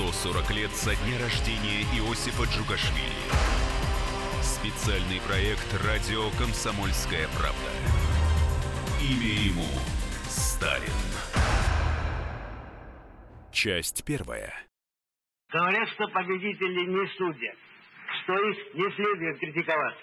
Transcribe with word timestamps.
140 0.00 0.50
лет 0.52 0.70
со 0.70 0.96
дня 0.96 1.18
рождения 1.18 1.82
Иосифа 1.98 2.44
Джугашвили. 2.44 3.20
Специальный 4.40 5.20
проект 5.28 5.68
«Радио 5.84 6.30
Комсомольская 6.38 7.28
правда». 7.36 7.70
Имя 9.02 9.34
ему 9.44 9.68
Сталин. 10.24 10.88
Часть 13.52 14.02
первая. 14.06 14.54
Говорят, 15.52 15.86
что 15.90 16.08
победители 16.08 16.86
не 16.86 17.06
судят, 17.18 17.58
что 18.22 18.32
их 18.48 18.74
не 18.74 18.90
следует 18.92 19.38
критиковать, 19.38 19.98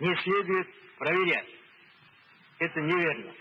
не 0.00 0.14
следует 0.24 0.68
проверять. 0.98 1.48
Это 2.58 2.80
неверно. 2.82 3.32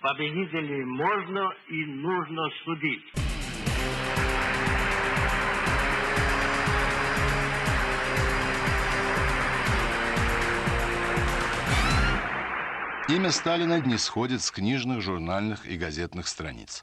Победителей 0.00 0.84
можно 0.84 1.52
и 1.68 1.84
нужно 1.84 2.42
судить. 2.64 3.25
Имя 13.08 13.30
Сталина 13.30 13.78
не 13.78 13.98
сходит 13.98 14.42
с 14.42 14.50
книжных, 14.50 15.00
журнальных 15.00 15.64
и 15.64 15.76
газетных 15.76 16.26
страниц. 16.26 16.82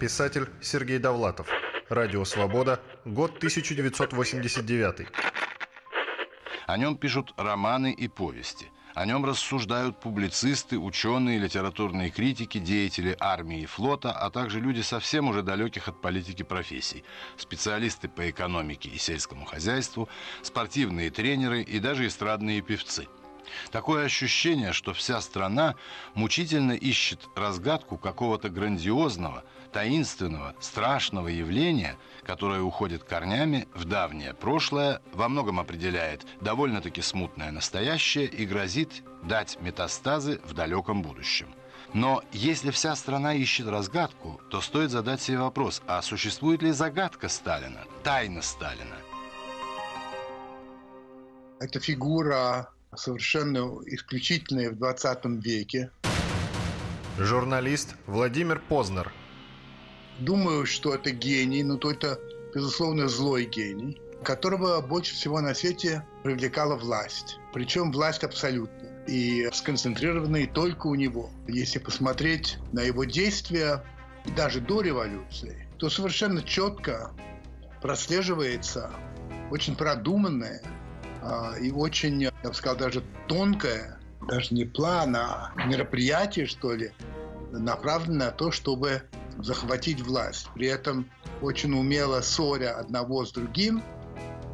Писатель 0.00 0.48
Сергей 0.62 0.98
Довлатов. 0.98 1.46
Радио 1.90 2.24
«Свобода», 2.24 2.80
год 3.04 3.36
1989. 3.36 5.08
О 6.66 6.76
нем 6.78 6.96
пишут 6.96 7.34
романы 7.36 7.92
и 7.92 8.08
повести. 8.08 8.70
О 8.94 9.04
нем 9.04 9.26
рассуждают 9.26 10.00
публицисты, 10.00 10.78
ученые, 10.78 11.38
литературные 11.38 12.08
критики, 12.08 12.56
деятели 12.56 13.14
армии 13.20 13.60
и 13.60 13.66
флота, 13.66 14.12
а 14.12 14.30
также 14.30 14.58
люди 14.58 14.80
совсем 14.80 15.28
уже 15.28 15.42
далеких 15.42 15.88
от 15.88 16.00
политики 16.00 16.44
профессий. 16.44 17.04
Специалисты 17.36 18.08
по 18.08 18.30
экономике 18.30 18.88
и 18.88 18.96
сельскому 18.96 19.44
хозяйству, 19.44 20.08
спортивные 20.40 21.10
тренеры 21.10 21.60
и 21.60 21.78
даже 21.78 22.06
эстрадные 22.06 22.62
певцы– 22.62 23.06
Такое 23.70 24.04
ощущение, 24.04 24.72
что 24.72 24.92
вся 24.94 25.20
страна 25.20 25.74
мучительно 26.14 26.72
ищет 26.72 27.28
разгадку 27.36 27.96
какого-то 27.98 28.48
грандиозного, 28.48 29.44
таинственного, 29.72 30.54
страшного 30.60 31.28
явления, 31.28 31.96
которое 32.24 32.60
уходит 32.60 33.04
корнями 33.04 33.68
в 33.74 33.84
давнее 33.84 34.34
прошлое, 34.34 35.00
во 35.12 35.28
многом 35.28 35.60
определяет 35.60 36.26
довольно-таки 36.40 37.02
смутное 37.02 37.50
настоящее 37.50 38.26
и 38.26 38.46
грозит 38.46 39.02
дать 39.22 39.58
метастазы 39.60 40.40
в 40.44 40.54
далеком 40.54 41.02
будущем. 41.02 41.54
Но 41.94 42.22
если 42.32 42.70
вся 42.70 42.94
страна 42.96 43.34
ищет 43.34 43.66
разгадку, 43.66 44.40
то 44.50 44.60
стоит 44.60 44.90
задать 44.90 45.22
себе 45.22 45.38
вопрос, 45.38 45.82
а 45.86 46.02
существует 46.02 46.62
ли 46.62 46.70
загадка 46.70 47.28
Сталина, 47.28 47.84
тайна 48.02 48.42
Сталина? 48.42 48.96
Это 51.60 51.80
фигура 51.80 52.70
совершенно 52.96 53.80
исключительные 53.86 54.70
в 54.70 54.76
20 54.76 55.24
веке. 55.44 55.90
Журналист 57.18 57.94
Владимир 58.06 58.60
Познер. 58.60 59.12
Думаю, 60.18 60.66
что 60.66 60.94
это 60.94 61.10
гений, 61.10 61.62
но 61.62 61.76
то 61.76 61.90
это, 61.90 62.18
безусловно, 62.54 63.08
злой 63.08 63.44
гений, 63.44 64.00
которого 64.22 64.80
больше 64.80 65.14
всего 65.14 65.40
на 65.40 65.54
свете 65.54 66.04
привлекала 66.22 66.76
власть. 66.76 67.38
Причем 67.52 67.92
власть 67.92 68.24
абсолютная 68.24 69.04
и 69.06 69.48
сконцентрированная 69.52 70.46
только 70.46 70.86
у 70.86 70.94
него. 70.94 71.30
Если 71.46 71.78
посмотреть 71.78 72.58
на 72.72 72.82
его 72.82 73.04
действия 73.04 73.82
даже 74.36 74.60
до 74.60 74.80
революции, 74.80 75.66
то 75.78 75.88
совершенно 75.88 76.42
четко 76.42 77.12
прослеживается 77.80 78.90
очень 79.50 79.76
продуманная 79.76 80.60
и 81.60 81.70
очень, 81.70 82.22
я 82.22 82.30
бы 82.42 82.54
сказал, 82.54 82.76
даже 82.76 83.02
тонкое, 83.26 83.98
даже 84.28 84.54
не 84.54 84.64
план, 84.64 85.16
а 85.16 85.52
мероприятие, 85.66 86.46
что 86.46 86.72
ли, 86.72 86.92
направлено 87.50 88.26
на 88.26 88.30
то, 88.30 88.50
чтобы 88.50 89.02
захватить 89.38 90.00
власть. 90.00 90.48
При 90.54 90.66
этом 90.66 91.10
очень 91.40 91.72
умело 91.72 92.20
ссоря 92.20 92.78
одного 92.78 93.24
с 93.24 93.32
другим, 93.32 93.82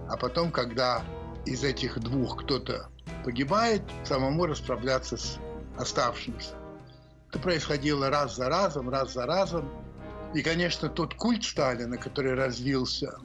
а 0.08 0.16
потом, 0.16 0.50
когда 0.50 1.02
из 1.46 1.64
этих 1.64 1.98
двух 1.98 2.42
кто-то 2.42 2.88
погибает, 3.24 3.82
самому 4.04 4.46
расправляться 4.46 5.16
с 5.16 5.38
оставшимся. 5.78 6.54
Это 7.30 7.38
происходило 7.38 8.10
раз 8.10 8.36
за 8.36 8.48
разом, 8.48 8.88
раз 8.88 9.12
за 9.14 9.26
разом. 9.26 9.70
И, 10.34 10.42
конечно, 10.42 10.88
тот 10.88 11.14
культ 11.14 11.44
Сталина, 11.44 11.96
который 11.96 12.34
развился, 12.34 13.18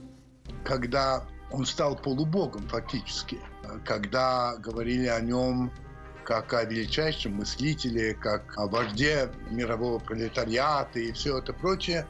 когда 0.63 1.27
он 1.51 1.65
стал 1.65 1.95
полубогом 1.95 2.67
фактически. 2.67 3.39
Когда 3.85 4.55
говорили 4.57 5.07
о 5.07 5.19
нем 5.19 5.71
как 6.23 6.53
о 6.53 6.63
величайшем 6.63 7.35
мыслителе, 7.35 8.13
как 8.13 8.57
о 8.57 8.67
вожде 8.67 9.31
мирового 9.49 9.99
пролетариата 9.99 10.99
и 10.99 11.11
все 11.11 11.39
это 11.39 11.53
прочее, 11.53 12.07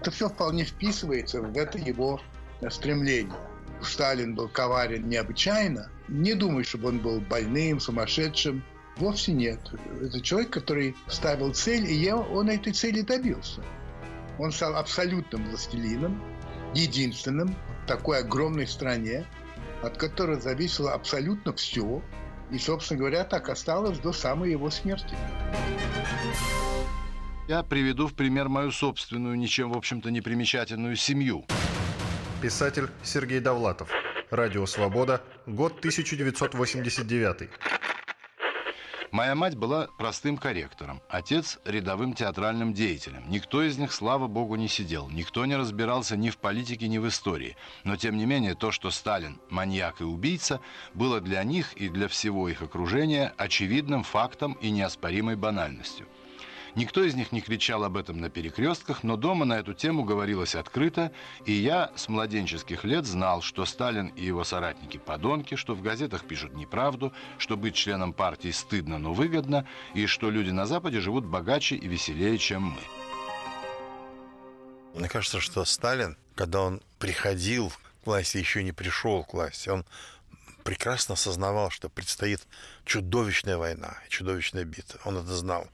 это 0.00 0.10
все 0.10 0.28
вполне 0.28 0.64
вписывается 0.64 1.40
в 1.40 1.56
это 1.56 1.78
его 1.78 2.20
стремление. 2.70 3.34
Сталин 3.82 4.34
был 4.34 4.48
коварен 4.48 5.08
необычайно. 5.08 5.90
Не 6.08 6.34
думаю, 6.34 6.64
чтобы 6.64 6.88
он 6.88 6.98
был 6.98 7.20
больным, 7.20 7.80
сумасшедшим. 7.80 8.64
Вовсе 8.96 9.32
нет. 9.32 9.60
Это 10.00 10.20
человек, 10.20 10.50
который 10.50 10.96
ставил 11.06 11.52
цель, 11.54 11.90
и 11.90 12.10
он 12.10 12.50
этой 12.50 12.72
цели 12.72 13.02
добился. 13.02 13.62
Он 14.38 14.52
стал 14.52 14.76
абсолютным 14.76 15.48
властелином, 15.48 16.22
единственным 16.74 17.56
такой 17.88 18.18
огромной 18.18 18.68
стране, 18.68 19.26
от 19.82 19.96
которой 19.96 20.40
зависело 20.40 20.92
абсолютно 20.92 21.52
все. 21.54 22.02
И, 22.52 22.58
собственно 22.58 22.98
говоря, 22.98 23.24
так 23.24 23.48
осталось 23.48 23.98
до 23.98 24.12
самой 24.12 24.52
его 24.52 24.70
смерти. 24.70 25.16
Я 27.48 27.62
приведу 27.62 28.06
в 28.06 28.14
пример 28.14 28.48
мою 28.48 28.70
собственную, 28.70 29.36
ничем, 29.36 29.72
в 29.72 29.76
общем-то, 29.76 30.10
не 30.10 30.20
примечательную 30.20 30.96
семью. 30.96 31.46
Писатель 32.42 32.88
Сергей 33.02 33.40
Довлатов. 33.40 33.90
Радио 34.30 34.66
«Свобода», 34.66 35.22
год 35.46 35.78
1989. 35.78 37.48
Моя 39.10 39.34
мать 39.34 39.56
была 39.56 39.88
простым 39.96 40.36
корректором, 40.36 41.00
отец– 41.08 41.58
рядовым 41.64 42.12
театральным 42.12 42.74
деятелем. 42.74 43.24
Никто 43.28 43.62
из 43.62 43.78
них, 43.78 43.92
слава 43.92 44.26
богу, 44.26 44.56
не 44.56 44.68
сидел, 44.68 45.08
никто 45.08 45.46
не 45.46 45.56
разбирался 45.56 46.16
ни 46.16 46.28
в 46.28 46.36
политике, 46.36 46.88
ни 46.88 46.98
в 46.98 47.08
истории. 47.08 47.56
Но, 47.84 47.96
тем 47.96 48.18
не 48.18 48.26
менее, 48.26 48.54
то, 48.54 48.70
что 48.70 48.90
Сталин– 48.90 49.40
маньяк 49.50 50.02
и 50.02 50.04
убийца, 50.04 50.60
было 50.92 51.22
для 51.22 51.42
них 51.42 51.72
и 51.72 51.88
для 51.88 52.08
всего 52.08 52.50
их 52.50 52.60
окружения 52.60 53.32
очевидным 53.38 54.02
фактом 54.02 54.52
и 54.60 54.70
неоспоримой 54.70 55.36
банальностью– 55.36 56.06
Никто 56.78 57.02
из 57.02 57.16
них 57.16 57.32
не 57.32 57.40
кричал 57.40 57.82
об 57.82 57.96
этом 57.96 58.20
на 58.20 58.30
перекрестках, 58.30 59.02
но 59.02 59.16
дома 59.16 59.44
на 59.44 59.58
эту 59.58 59.74
тему 59.74 60.04
говорилось 60.04 60.54
открыто, 60.54 61.10
и 61.44 61.50
я 61.50 61.90
с 61.96 62.08
младенческих 62.08 62.84
лет 62.84 63.04
знал, 63.04 63.42
что 63.42 63.64
Сталин 63.64 64.12
и 64.14 64.24
его 64.24 64.44
соратники 64.44 64.96
подонки, 64.96 65.56
что 65.56 65.74
в 65.74 65.82
газетах 65.82 66.24
пишут 66.24 66.54
неправду, 66.54 67.12
что 67.36 67.56
быть 67.56 67.74
членом 67.74 68.12
партии 68.12 68.52
стыдно, 68.52 68.98
но 68.98 69.12
выгодно, 69.12 69.66
и 69.94 70.06
что 70.06 70.30
люди 70.30 70.50
на 70.50 70.66
Западе 70.66 71.00
живут 71.00 71.24
богаче 71.24 71.74
и 71.74 71.88
веселее, 71.88 72.38
чем 72.38 72.62
мы. 72.62 72.80
Мне 74.94 75.08
кажется, 75.08 75.40
что 75.40 75.64
Сталин, 75.64 76.16
когда 76.36 76.60
он 76.60 76.80
приходил 77.00 77.72
к 78.04 78.06
власти, 78.06 78.36
еще 78.36 78.62
не 78.62 78.70
пришел 78.70 79.24
к 79.24 79.34
власти, 79.34 79.68
он 79.68 79.84
прекрасно 80.62 81.14
осознавал, 81.14 81.70
что 81.70 81.88
предстоит 81.88 82.46
чудовищная 82.84 83.56
война, 83.56 83.98
чудовищная 84.08 84.64
битва. 84.64 85.00
Он 85.04 85.16
это 85.16 85.34
знал 85.34 85.66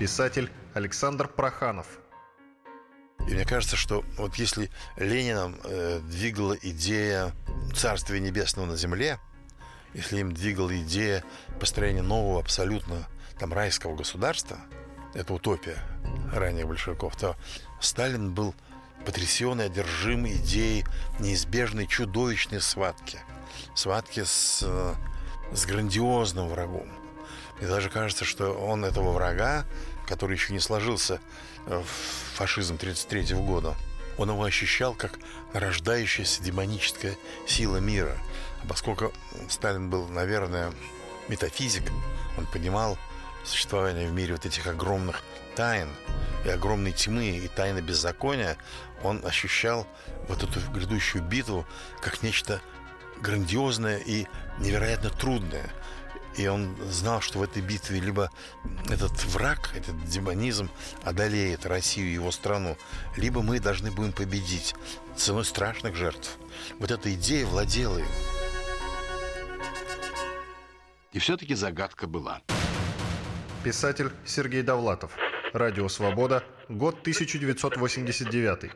писатель 0.00 0.50
Александр 0.72 1.28
Проханов. 1.28 1.86
И 3.28 3.34
мне 3.34 3.44
кажется, 3.44 3.76
что 3.76 4.02
вот 4.16 4.36
если 4.36 4.70
Лениным 4.96 5.60
э, 5.62 6.00
двигала 6.02 6.54
идея 6.54 7.32
Царствия 7.76 8.18
Небесного 8.18 8.64
на 8.64 8.76
земле, 8.76 9.18
если 9.92 10.20
им 10.20 10.32
двигала 10.32 10.74
идея 10.80 11.22
построения 11.60 12.00
нового 12.00 12.40
абсолютно 12.40 13.06
там 13.38 13.52
райского 13.52 13.94
государства, 13.94 14.56
это 15.12 15.34
утопия 15.34 15.76
ранних 16.32 16.66
большевиков, 16.66 17.14
то 17.16 17.36
Сталин 17.78 18.32
был 18.32 18.54
потрясен 19.04 19.60
и 19.60 19.64
одержим 19.64 20.26
идеей 20.26 20.86
неизбежной 21.18 21.86
чудовищной 21.86 22.62
схватки. 22.62 23.18
Схватки 23.74 24.24
с, 24.24 24.62
э, 24.62 24.94
с 25.52 25.66
грандиозным 25.66 26.48
врагом. 26.48 26.90
И 27.60 27.66
даже 27.66 27.90
кажется, 27.90 28.24
что 28.24 28.52
он 28.52 28.84
этого 28.84 29.12
врага, 29.12 29.66
который 30.10 30.34
еще 30.34 30.52
не 30.52 30.58
сложился 30.58 31.20
э, 31.66 31.80
в 31.80 32.36
фашизм 32.36 32.74
1933 32.74 33.36
года, 33.38 33.76
он 34.18 34.28
его 34.28 34.42
ощущал 34.42 34.92
как 34.92 35.12
рождающаяся 35.54 36.42
демоническая 36.42 37.16
сила 37.46 37.76
мира. 37.76 38.18
А 38.62 38.66
поскольку 38.66 39.12
Сталин 39.48 39.88
был, 39.88 40.08
наверное, 40.08 40.72
метафизик, 41.28 41.84
он 42.36 42.46
понимал, 42.46 42.98
существования 43.44 44.08
в 44.08 44.12
мире 44.12 44.34
вот 44.34 44.44
этих 44.44 44.66
огромных 44.66 45.22
тайн 45.54 45.88
и 46.44 46.50
огромной 46.50 46.92
тьмы 46.92 47.38
и 47.38 47.48
тайны 47.48 47.78
беззакония, 47.78 48.56
он 49.02 49.24
ощущал 49.24 49.86
вот 50.28 50.42
эту 50.42 50.60
грядущую 50.72 51.22
битву 51.22 51.66
как 52.02 52.22
нечто 52.22 52.60
грандиозное 53.20 53.98
и 53.98 54.26
невероятно 54.58 55.10
трудное. 55.10 55.70
И 56.36 56.46
он 56.46 56.76
знал, 56.88 57.20
что 57.20 57.38
в 57.38 57.42
этой 57.42 57.60
битве 57.60 58.00
либо 58.00 58.30
этот 58.88 59.24
враг, 59.24 59.70
этот 59.74 60.04
демонизм 60.04 60.70
одолеет 61.02 61.66
Россию 61.66 62.08
и 62.08 62.14
его 62.14 62.30
страну, 62.30 62.76
либо 63.16 63.42
мы 63.42 63.58
должны 63.58 63.90
будем 63.90 64.12
победить 64.12 64.74
ценой 65.16 65.44
страшных 65.44 65.96
жертв. 65.96 66.38
Вот 66.78 66.90
эта 66.90 67.12
идея 67.14 67.46
владела 67.46 67.98
им. 67.98 68.06
И 71.12 71.18
все-таки 71.18 71.54
загадка 71.54 72.06
была. 72.06 72.40
Писатель 73.64 74.10
Сергей 74.24 74.62
Довлатов. 74.62 75.12
Радио 75.52 75.88
«Свобода», 75.88 76.44
год 76.68 77.00
1989. 77.00 78.70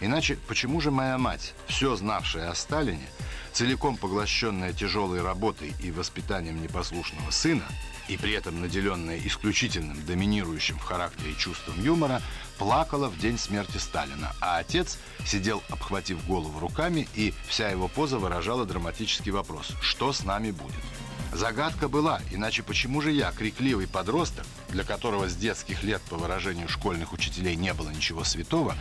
Иначе 0.00 0.38
почему 0.48 0.80
же 0.80 0.90
моя 0.90 1.18
мать, 1.18 1.54
все 1.66 1.94
знавшая 1.94 2.50
о 2.50 2.54
Сталине, 2.54 3.06
целиком 3.54 3.96
поглощенная 3.96 4.72
тяжелой 4.72 5.22
работой 5.22 5.74
и 5.80 5.90
воспитанием 5.90 6.60
непослушного 6.60 7.30
сына, 7.30 7.64
и 8.08 8.16
при 8.16 8.32
этом 8.32 8.60
наделенная 8.60 9.18
исключительным 9.24 10.04
доминирующим 10.04 10.76
в 10.76 10.82
характере 10.82 11.34
чувством 11.36 11.80
юмора, 11.82 12.20
плакала 12.58 13.08
в 13.08 13.18
день 13.18 13.38
смерти 13.38 13.78
Сталина, 13.78 14.34
а 14.40 14.58
отец 14.58 14.98
сидел, 15.24 15.62
обхватив 15.70 16.26
голову 16.26 16.58
руками, 16.58 17.08
и 17.14 17.32
вся 17.48 17.70
его 17.70 17.88
поза 17.88 18.18
выражала 18.18 18.66
драматический 18.66 19.30
вопрос 19.30 19.72
«Что 19.80 20.12
с 20.12 20.24
нами 20.24 20.50
будет?». 20.50 21.03
Загадка 21.34 21.88
была, 21.88 22.20
иначе 22.30 22.62
почему 22.62 23.00
же 23.00 23.10
я, 23.10 23.32
крикливый 23.32 23.88
подросток, 23.88 24.46
для 24.68 24.84
которого 24.84 25.28
с 25.28 25.34
детских 25.34 25.82
лет, 25.82 26.00
по 26.02 26.16
выражению 26.16 26.68
школьных 26.68 27.12
учителей, 27.12 27.56
не 27.56 27.74
было 27.74 27.90
ничего 27.90 28.22
святого, 28.22 28.76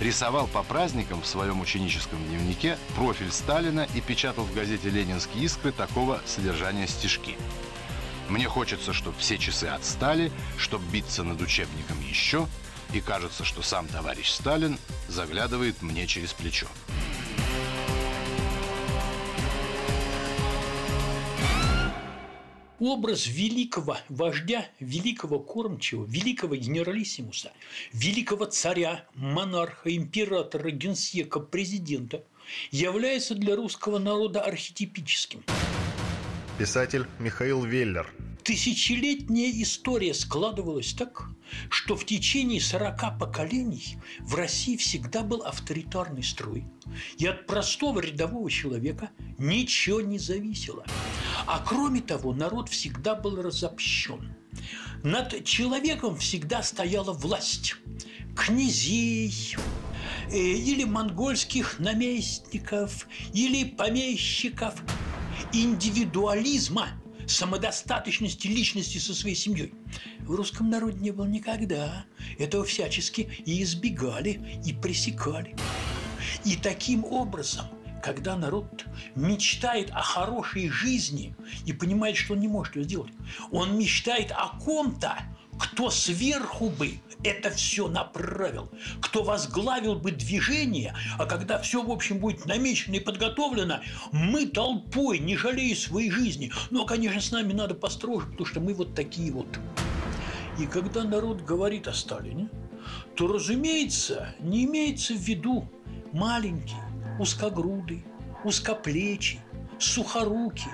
рисовал 0.00 0.46
по 0.46 0.62
праздникам 0.62 1.22
в 1.22 1.26
своем 1.26 1.62
ученическом 1.62 2.22
дневнике 2.22 2.76
профиль 2.94 3.32
Сталина 3.32 3.88
и 3.94 4.02
печатал 4.02 4.44
в 4.44 4.54
газете 4.54 4.90
«Ленинские 4.90 5.44
искры» 5.44 5.72
такого 5.72 6.20
содержания 6.26 6.86
стишки. 6.86 7.38
Мне 8.28 8.48
хочется, 8.48 8.92
чтобы 8.92 9.18
все 9.18 9.38
часы 9.38 9.64
отстали, 9.64 10.30
чтобы 10.58 10.84
биться 10.92 11.24
над 11.24 11.40
учебником 11.40 11.98
еще, 12.06 12.46
и 12.92 13.00
кажется, 13.00 13.46
что 13.46 13.62
сам 13.62 13.88
товарищ 13.88 14.30
Сталин 14.30 14.78
заглядывает 15.08 15.80
мне 15.80 16.06
через 16.06 16.34
плечо. 16.34 16.66
Образ 22.78 23.26
великого 23.26 23.98
вождя, 24.08 24.66
великого 24.80 25.38
кормчего, 25.38 26.04
великого 26.04 26.56
генералиссимуса, 26.56 27.52
великого 27.92 28.46
царя, 28.46 29.04
монарха, 29.14 29.94
императора, 29.94 30.70
генсека, 30.70 31.40
президента 31.40 32.24
является 32.70 33.34
для 33.34 33.56
русского 33.56 33.98
народа 33.98 34.40
архетипическим. 34.42 35.42
Писатель 36.58 37.06
Михаил 37.18 37.64
Веллер– 37.64 38.12
Тысячелетняя 38.44 39.50
история 39.62 40.12
складывалась 40.12 40.92
так, 40.92 41.30
что 41.70 41.96
в 41.96 42.04
течение 42.04 42.60
40 42.60 43.18
поколений 43.18 43.96
в 44.20 44.34
России 44.34 44.76
всегда 44.76 45.22
был 45.22 45.40
авторитарный 45.40 46.22
строй. 46.22 46.66
И 47.16 47.24
от 47.24 47.46
простого 47.46 48.00
рядового 48.00 48.50
человека 48.50 49.08
ничего 49.38 50.02
не 50.02 50.18
зависело. 50.18 50.84
А 51.46 51.64
кроме 51.66 52.02
того, 52.02 52.34
народ 52.34 52.68
всегда 52.68 53.14
был 53.14 53.40
разобщен. 53.40 54.36
Над 55.02 55.42
человеком 55.46 56.18
всегда 56.18 56.62
стояла 56.62 57.14
власть 57.14 57.76
князей, 58.36 59.56
э, 60.30 60.36
или 60.36 60.84
монгольских 60.84 61.78
наместников, 61.78 63.08
или 63.32 63.64
помещиков, 63.64 64.74
индивидуализма– 65.54 66.88
самодостаточности 67.26 68.46
личности 68.46 68.98
со 68.98 69.14
своей 69.14 69.36
семьей. 69.36 69.74
В 70.20 70.34
русском 70.34 70.70
народе 70.70 70.98
не 71.00 71.10
было 71.10 71.26
никогда. 71.26 72.06
Этого 72.38 72.64
всячески 72.64 73.42
и 73.44 73.62
избегали, 73.62 74.60
и 74.64 74.72
пресекали. 74.72 75.56
И 76.44 76.56
таким 76.56 77.04
образом, 77.04 77.66
когда 78.02 78.36
народ 78.36 78.84
мечтает 79.14 79.90
о 79.90 80.02
хорошей 80.02 80.68
жизни 80.68 81.34
и 81.64 81.72
понимает, 81.72 82.16
что 82.16 82.34
он 82.34 82.40
не 82.40 82.48
может 82.48 82.76
ее 82.76 82.84
сделать, 82.84 83.12
он 83.50 83.78
мечтает 83.78 84.30
о 84.32 84.48
ком-то, 84.58 85.18
кто 85.58 85.90
сверху 85.90 86.70
бы 86.70 87.00
это 87.22 87.50
все 87.50 87.88
направил, 87.88 88.70
кто 89.00 89.22
возглавил 89.22 89.94
бы 89.94 90.10
движение, 90.10 90.94
а 91.18 91.26
когда 91.26 91.58
все, 91.58 91.82
в 91.82 91.90
общем, 91.90 92.18
будет 92.18 92.46
намечено 92.46 92.96
и 92.96 93.00
подготовлено, 93.00 93.80
мы 94.12 94.46
толпой, 94.46 95.18
не 95.18 95.36
жалея 95.36 95.74
своей 95.74 96.10
жизни. 96.10 96.52
Но, 96.70 96.78
ну, 96.78 96.84
а, 96.84 96.88
конечно, 96.88 97.20
с 97.20 97.32
нами 97.32 97.52
надо 97.52 97.74
построже, 97.74 98.26
потому 98.26 98.46
что 98.46 98.60
мы 98.60 98.74
вот 98.74 98.94
такие 98.94 99.32
вот. 99.32 99.46
И 100.58 100.66
когда 100.66 101.02
народ 101.04 101.42
говорит 101.42 101.88
о 101.88 101.94
Сталине, 101.94 102.48
то, 103.16 103.26
разумеется, 103.26 104.34
не 104.40 104.66
имеется 104.66 105.14
в 105.14 105.18
виду 105.18 105.68
маленький, 106.12 106.76
узкогрудый, 107.18 108.04
узкоплечий, 108.44 109.40
сухорукий, 109.78 110.70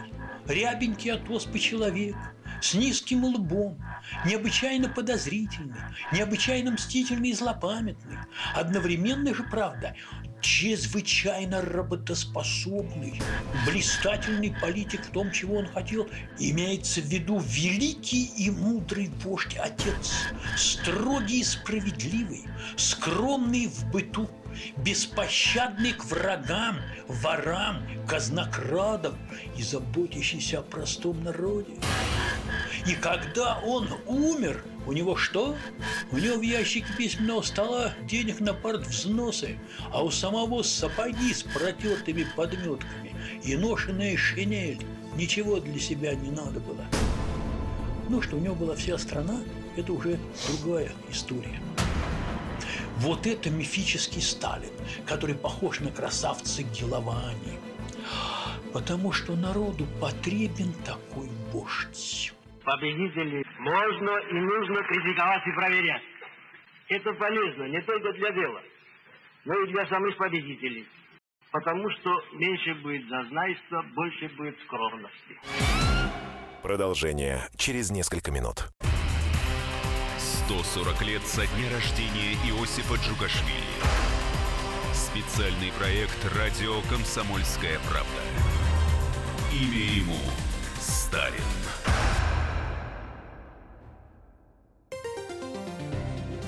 рябенький 0.47 1.13
от 1.13 1.31
оспы 1.31 1.59
человек– 1.59 2.17
с 2.61 2.75
низким 2.75 3.25
лбом, 3.25 3.79
необычайно 4.25 4.89
подозрительный, 4.89 5.81
необычайно 6.13 6.73
мстительный 6.73 7.31
и 7.31 7.35
злопамятный. 7.35 8.19
Одновременно 8.55 9.35
же, 9.35 9.45
правда, 9.45 9.95
чрезвычайно 10.41 11.61
работоспособный, 11.63 13.21
блистательный 13.67 14.55
политик 14.61 15.07
в 15.07 15.11
том, 15.11 15.31
чего 15.31 15.57
он 15.57 15.67
хотел, 15.67 16.09
имеется 16.39 17.01
в 17.01 17.07
виду 17.07 17.41
великий 17.41 18.25
и 18.37 18.51
мудрый 18.51 19.11
вождь 19.23 19.57
отец, 19.57 20.27
строгий 20.57 21.41
и 21.41 21.45
справедливый, 21.45 22.45
скромный 22.77 23.67
в 23.67 23.91
быту, 23.91 24.29
беспощадный 24.79 25.93
к 25.93 26.05
врагам, 26.05 26.79
ворам, 27.09 27.83
казнокрадам 28.07 29.17
и 29.57 29.63
заботящийся 29.63 30.61
о 30.61 30.63
простом 30.63 31.23
народе. 31.23 31.73
И 32.87 32.95
когда 32.95 33.59
он 33.59 33.89
умер, 34.07 34.65
у 34.87 34.93
него 34.93 35.17
что? 35.17 35.57
У 36.11 36.17
него 36.17 36.39
в 36.39 36.43
ящике 36.43 36.87
письменного 36.97 37.43
стола 37.43 37.93
денег 38.05 38.41
на 38.41 38.55
партвзносы, 38.55 39.59
а 39.93 40.03
у 40.03 40.11
самого 40.11 40.63
сапоги 40.63 41.35
с 41.35 41.43
протертыми 41.43 42.27
подметками 42.37 43.15
и 43.45 43.57
ношенная 43.57 44.17
шинель. 44.17 44.81
Ничего 45.17 45.61
для 45.61 45.79
себя 45.79 46.15
не 46.15 46.31
надо 46.31 46.61
было. 46.61 46.85
Ну, 48.09 48.23
что 48.23 48.37
у 48.37 48.41
него 48.41 48.55
была 48.55 48.75
вся 48.75 48.97
страна, 48.97 49.41
это 49.77 49.93
уже 49.93 50.19
другая 50.49 50.93
история. 51.11 51.61
Вот 52.99 53.27
это 53.27 53.51
мифический 53.51 54.23
Сталин, 54.23 54.73
который 55.07 55.35
похож 55.35 55.81
на 55.81 55.91
красавца 55.91 56.63
Геловани. 56.63 57.59
Потому 58.73 59.13
что 59.13 59.35
народу 59.37 59.87
потребен 60.01 60.73
такой 60.85 61.29
вождь 61.53 62.33
победителей 62.65 63.45
можно 63.59 64.11
и 64.11 64.35
нужно 64.35 64.83
критиковать 64.85 65.47
и 65.47 65.53
проверять. 65.53 66.03
Это 66.89 67.13
полезно 67.15 67.65
не 67.65 67.81
только 67.83 68.13
для 68.13 68.31
дела, 68.33 68.63
но 69.45 69.61
и 69.63 69.73
для 69.73 69.87
самих 69.87 70.17
победителей. 70.17 70.87
Потому 71.53 71.91
что 71.91 72.11
меньше 72.35 72.75
будет 72.77 73.09
зазнайства, 73.09 73.83
больше 73.95 74.29
будет 74.37 74.59
скромности. 74.61 75.39
Продолжение 76.63 77.49
через 77.57 77.91
несколько 77.91 78.31
минут. 78.31 78.69
140 80.19 81.03
лет 81.03 81.23
со 81.23 81.47
дня 81.47 81.71
рождения 81.73 82.35
Иосифа 82.49 82.95
Джугашвили. 82.95 83.65
Специальный 84.93 85.73
проект 85.79 86.19
«Радио 86.37 86.81
Комсомольская 86.91 87.79
правда». 87.89 88.23
Имя 89.53 89.85
ему 89.97 90.19
Сталин. 90.79 91.70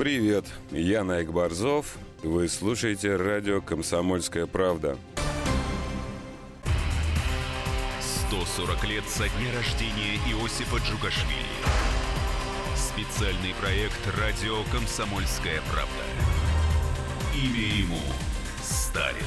Привет, 0.03 0.47
я 0.73 1.05
Найк 1.05 1.31
Борзов. 1.31 1.95
Вы 2.25 2.49
слушаете 2.49 3.15
радио 3.15 3.61
«Комсомольская 3.61 4.49
правда». 4.49 4.99
140 8.01 8.85
лет 8.89 9.05
со 9.09 9.29
дня 9.29 9.55
рождения 9.55 10.17
Иосифа 10.29 10.79
Джугашвили. 10.79 11.47
Специальный 12.75 13.55
проект 13.61 14.01
«Радио 14.19 14.65
Комсомольская 14.73 15.63
правда». 15.71 16.03
Имя 17.37 17.63
ему 17.63 18.01
Сталин. 18.61 19.23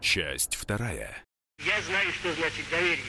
Часть 0.00 0.54
вторая. 0.54 1.14
Я 1.58 1.82
знаю, 1.82 2.10
что 2.18 2.32
значит 2.32 2.64
доверие. 2.70 3.04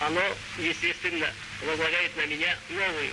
оно, 0.00 0.22
естественно, 0.56 1.26
возлагает 1.66 2.16
на 2.16 2.24
меня 2.24 2.56
новую 2.70 3.10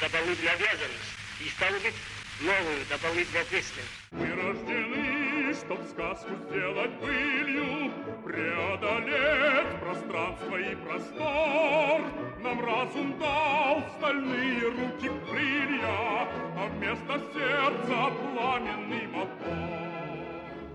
дополнительную 0.00 0.54
обязанность 0.54 1.12
и, 1.40 1.48
стало 1.48 1.78
быть, 1.80 1.94
новую 2.40 2.84
дополнительную 2.88 3.42
ответственность. 3.42 3.90
Мы 4.10 4.26
рождены, 4.34 5.54
чтоб 5.54 5.80
сказку 5.90 6.30
сделать 6.48 6.90
былью, 7.00 7.92
преодолеть 8.24 9.80
пространство 9.80 10.56
и 10.56 10.74
простор. 10.76 12.00
Нам 12.40 12.64
разум 12.64 13.18
дал 13.18 13.82
стальные 13.98 14.60
руки 14.60 15.10
крылья, 15.28 16.28
а 16.56 16.68
вместо 16.72 17.20
сердца 17.32 18.12
пламенный 18.34 19.06
мотор. 19.08 19.86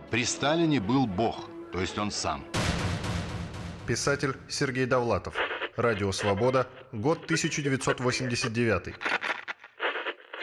При 0.10 0.26
Сталине 0.26 0.80
был 0.80 1.06
Бог, 1.06 1.50
то 1.72 1.80
есть 1.80 1.98
он 1.98 2.12
сам. 2.12 2.44
Писатель 3.88 4.36
Сергей 4.50 4.86
Довлатов. 4.86 5.36
Радио 5.82 6.12
«Свобода», 6.12 6.68
год 6.92 7.24
1989. 7.24 8.94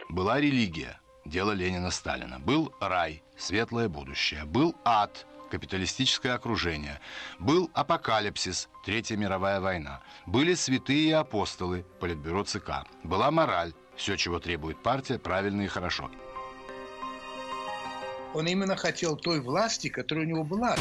Была 0.08 0.40
религия, 0.40 0.98
дело 1.24 1.52
Ленина-Сталина. 1.52 2.40
Был 2.40 2.74
рай, 2.80 3.22
светлое 3.36 3.88
будущее. 3.88 4.44
Был 4.44 4.74
ад, 4.84 5.26
капиталистическое 5.48 6.34
окружение. 6.34 7.00
Был 7.38 7.70
апокалипсис, 7.72 8.68
Третья 8.84 9.16
мировая 9.16 9.60
война. 9.60 10.02
Были 10.26 10.54
святые 10.54 11.10
и 11.10 11.12
апостолы, 11.12 11.84
Политбюро 12.00 12.42
ЦК. 12.42 12.84
Была 13.04 13.30
мораль, 13.30 13.74
все, 13.94 14.16
чего 14.16 14.40
требует 14.40 14.82
партия, 14.82 15.20
правильно 15.20 15.62
и 15.62 15.68
хорошо. 15.68 16.10
Он 18.34 18.44
именно 18.48 18.74
хотел 18.74 19.16
той 19.16 19.40
власти, 19.40 19.88
которая 19.88 20.24
у 20.24 20.28
него 20.28 20.42
была. 20.42 20.74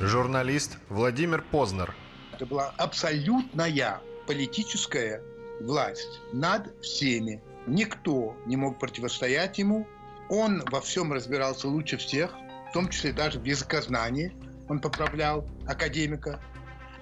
Журналист 0.00 0.76
Владимир 0.90 1.40
Познер. 1.40 1.94
Это 2.38 2.46
была 2.46 2.72
абсолютная 2.76 4.00
политическая 4.28 5.20
власть 5.60 6.20
над 6.32 6.72
всеми. 6.80 7.42
Никто 7.66 8.36
не 8.46 8.54
мог 8.54 8.78
противостоять 8.78 9.58
ему. 9.58 9.88
Он 10.28 10.62
во 10.70 10.80
всем 10.80 11.12
разбирался 11.12 11.66
лучше 11.66 11.96
всех, 11.96 12.32
в 12.70 12.72
том 12.74 12.90
числе 12.90 13.12
даже 13.12 13.40
в 13.40 13.44
языкознании. 13.44 14.32
Он 14.68 14.78
поправлял 14.78 15.48
академика. 15.66 16.40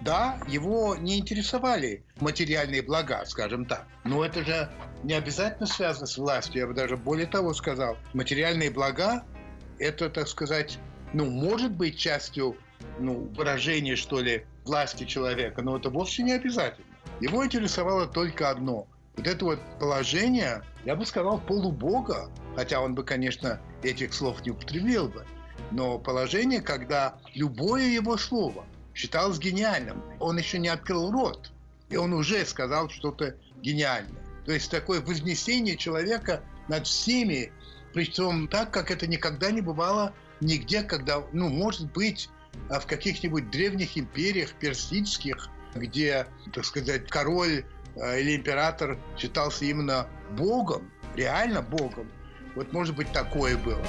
Да, 0.00 0.40
его 0.48 0.96
не 0.96 1.18
интересовали 1.18 2.02
материальные 2.18 2.80
блага, 2.80 3.22
скажем 3.26 3.66
так. 3.66 3.86
Но 4.04 4.24
это 4.24 4.42
же 4.42 4.70
не 5.02 5.12
обязательно 5.12 5.66
связано 5.66 6.06
с 6.06 6.16
властью. 6.16 6.62
Я 6.62 6.66
бы 6.66 6.72
даже 6.72 6.96
более 6.96 7.26
того 7.26 7.52
сказал. 7.52 7.98
Материальные 8.14 8.70
блага– 8.70 9.22
это, 9.78 10.08
так 10.08 10.28
сказать, 10.28 10.78
ну, 11.12 11.26
может 11.26 11.72
быть 11.72 11.98
частью 11.98 12.56
ну, 12.98 13.28
выражения, 13.36 13.96
что 13.96 14.20
ли, 14.20 14.46
власти 14.66 15.04
человека, 15.04 15.62
но 15.62 15.76
это 15.76 15.90
вовсе 15.90 16.22
не 16.22 16.32
обязательно. 16.32 16.86
Его 17.20 17.44
интересовало 17.44 18.06
только 18.06 18.50
одно. 18.50 18.86
Вот 19.16 19.26
это 19.26 19.44
вот 19.44 19.58
положение, 19.78 20.62
я 20.84 20.94
бы 20.96 21.06
сказал, 21.06 21.40
полубога, 21.40 22.30
хотя 22.54 22.80
он 22.80 22.94
бы, 22.94 23.02
конечно, 23.04 23.60
этих 23.82 24.12
слов 24.12 24.44
не 24.44 24.50
употребил 24.50 25.08
бы, 25.08 25.24
но 25.70 25.98
положение, 25.98 26.60
когда 26.60 27.16
любое 27.34 27.84
его 27.84 28.16
слово 28.18 28.66
считалось 28.94 29.38
гениальным. 29.38 30.02
Он 30.20 30.36
еще 30.38 30.58
не 30.58 30.68
открыл 30.68 31.10
рот, 31.10 31.50
и 31.88 31.96
он 31.96 32.12
уже 32.12 32.44
сказал 32.44 32.90
что-то 32.90 33.36
гениальное. 33.62 34.22
То 34.44 34.52
есть 34.52 34.70
такое 34.70 35.00
вознесение 35.00 35.76
человека 35.76 36.42
над 36.68 36.86
всеми, 36.86 37.52
причем 37.92 38.48
так, 38.48 38.70
как 38.70 38.90
это 38.90 39.06
никогда 39.06 39.50
не 39.50 39.60
бывало 39.60 40.12
нигде, 40.40 40.82
когда, 40.82 41.22
ну, 41.32 41.48
может 41.48 41.90
быть, 41.92 42.28
а 42.70 42.80
в 42.80 42.86
каких-нибудь 42.86 43.50
древних 43.50 43.96
империях 43.96 44.52
персидских, 44.54 45.48
где, 45.74 46.26
так 46.52 46.64
сказать, 46.64 47.08
король 47.08 47.64
э, 47.96 48.20
или 48.20 48.36
император 48.36 48.98
считался 49.18 49.64
именно 49.64 50.08
богом, 50.30 50.90
реально 51.14 51.62
богом. 51.62 52.10
Вот, 52.54 52.72
может 52.72 52.94
быть, 52.94 53.12
такое 53.12 53.56
было. 53.56 53.84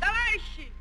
Товарищи, 0.00 0.72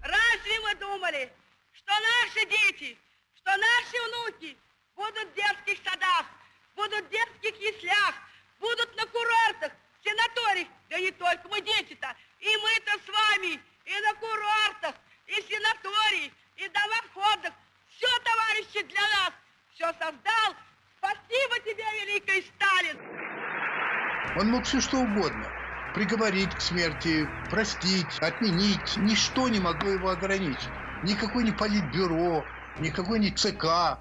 разве 0.00 0.60
вы 0.62 0.74
думали, 0.78 1.30
что 1.72 1.92
наши 1.92 2.46
дети, 2.48 2.96
что 3.34 3.50
наши 3.50 3.96
внуки 4.08 4.56
будут 4.96 5.28
в 5.32 5.34
детских 5.34 5.82
садах, 5.84 6.26
будут 6.76 7.04
в 7.06 7.10
детских 7.10 7.60
яслях, 7.60 8.14
будут 8.60 8.96
на 8.96 9.04
курортах, 9.06 9.72
в 10.00 10.08
санаториях, 10.08 10.68
да 10.88 10.98
не 10.98 11.10
только 11.10 11.48
мы 11.48 11.60
дети-то, 11.60 12.14
и 12.38 12.48
мы-то 12.56 12.92
с 13.04 13.08
вами, 13.08 13.60
и 13.84 14.00
на 14.00 14.14
курортах, 14.14 14.94
и 15.30 15.42
санатории, 15.42 16.32
и 16.56 16.68
домах 16.68 17.34
отдых. 17.34 17.52
Все, 17.88 18.08
товарищи, 18.24 18.82
для 18.88 19.00
нас. 19.00 19.32
Все 19.74 19.86
создал. 19.92 20.54
Спасибо 20.98 21.54
тебе, 21.64 21.84
великий 22.02 22.46
Сталин. 22.56 22.98
Он 24.36 24.50
мог 24.50 24.64
все 24.64 24.80
что 24.80 24.98
угодно. 24.98 25.46
Приговорить 25.94 26.54
к 26.54 26.60
смерти, 26.60 27.28
простить, 27.50 28.18
отменить. 28.20 28.96
Ничто 28.96 29.48
не 29.48 29.60
могло 29.60 29.90
его 29.90 30.10
ограничить. 30.10 30.68
Никакой 31.02 31.44
не 31.44 31.52
политбюро, 31.52 32.44
никакой 32.78 33.18
не 33.18 33.30
ЦК. 33.30 33.98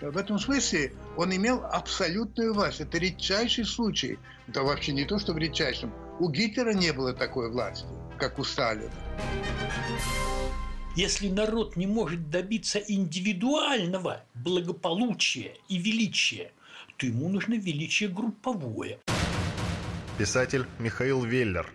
В 0.00 0.16
этом 0.16 0.38
смысле 0.38 0.92
он 1.16 1.34
имел 1.34 1.64
абсолютную 1.64 2.54
власть. 2.54 2.80
Это 2.80 2.98
редчайший 2.98 3.64
случай. 3.64 4.18
Это 4.48 4.62
вообще 4.62 4.92
не 4.92 5.04
то, 5.04 5.18
что 5.18 5.32
в 5.32 5.38
редчайшем. 5.38 5.92
У 6.18 6.28
Гитлера 6.28 6.72
не 6.72 6.92
было 6.92 7.12
такой 7.12 7.50
власти, 7.50 7.86
как 8.18 8.38
у 8.38 8.44
Сталина. 8.44 8.90
Если 10.94 11.28
народ 11.28 11.76
не 11.76 11.86
может 11.86 12.28
добиться 12.28 12.78
индивидуального 12.78 14.24
благополучия 14.34 15.56
и 15.70 15.78
величия, 15.78 16.52
то 16.98 17.06
ему 17.06 17.30
нужно 17.30 17.54
величие 17.54 18.10
групповое. 18.10 18.98
Писатель 20.18 20.66
Михаил 20.78 21.24
Веллер. 21.24 21.72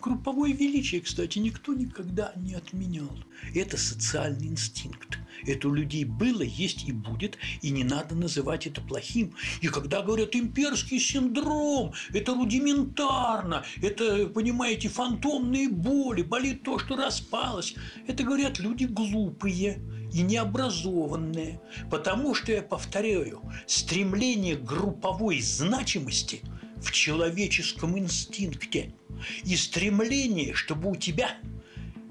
Групповое 0.00 0.54
величие, 0.54 1.02
кстати, 1.02 1.38
никто 1.38 1.74
никогда 1.74 2.32
не 2.36 2.54
отменял. 2.54 3.10
Это 3.54 3.76
социальный 3.76 4.46
инстинкт. 4.46 5.18
Это 5.46 5.68
у 5.68 5.74
людей 5.74 6.04
было, 6.04 6.40
есть 6.40 6.88
и 6.88 6.92
будет, 6.92 7.36
и 7.60 7.70
не 7.70 7.84
надо 7.84 8.14
называть 8.14 8.66
это 8.66 8.80
плохим. 8.80 9.34
И 9.60 9.68
когда 9.68 10.02
говорят 10.02 10.34
имперский 10.34 10.98
синдром, 10.98 11.92
это 12.14 12.34
рудиментарно, 12.34 13.64
это, 13.82 14.26
понимаете, 14.28 14.88
фантомные 14.88 15.68
боли, 15.68 16.22
болит 16.22 16.62
то, 16.62 16.78
что 16.78 16.96
распалось, 16.96 17.74
это 18.06 18.22
говорят 18.22 18.58
люди 18.58 18.84
глупые 18.84 19.82
и 20.14 20.22
необразованные. 20.22 21.60
Потому 21.90 22.34
что, 22.34 22.52
я 22.52 22.62
повторяю, 22.62 23.42
стремление 23.66 24.56
к 24.56 24.64
групповой 24.64 25.40
значимости 25.42 26.40
в 26.86 26.92
человеческом 26.92 27.98
инстинкте 27.98 28.94
и 29.42 29.56
стремление, 29.56 30.54
чтобы 30.54 30.88
у 30.88 30.94
тебя, 30.94 31.36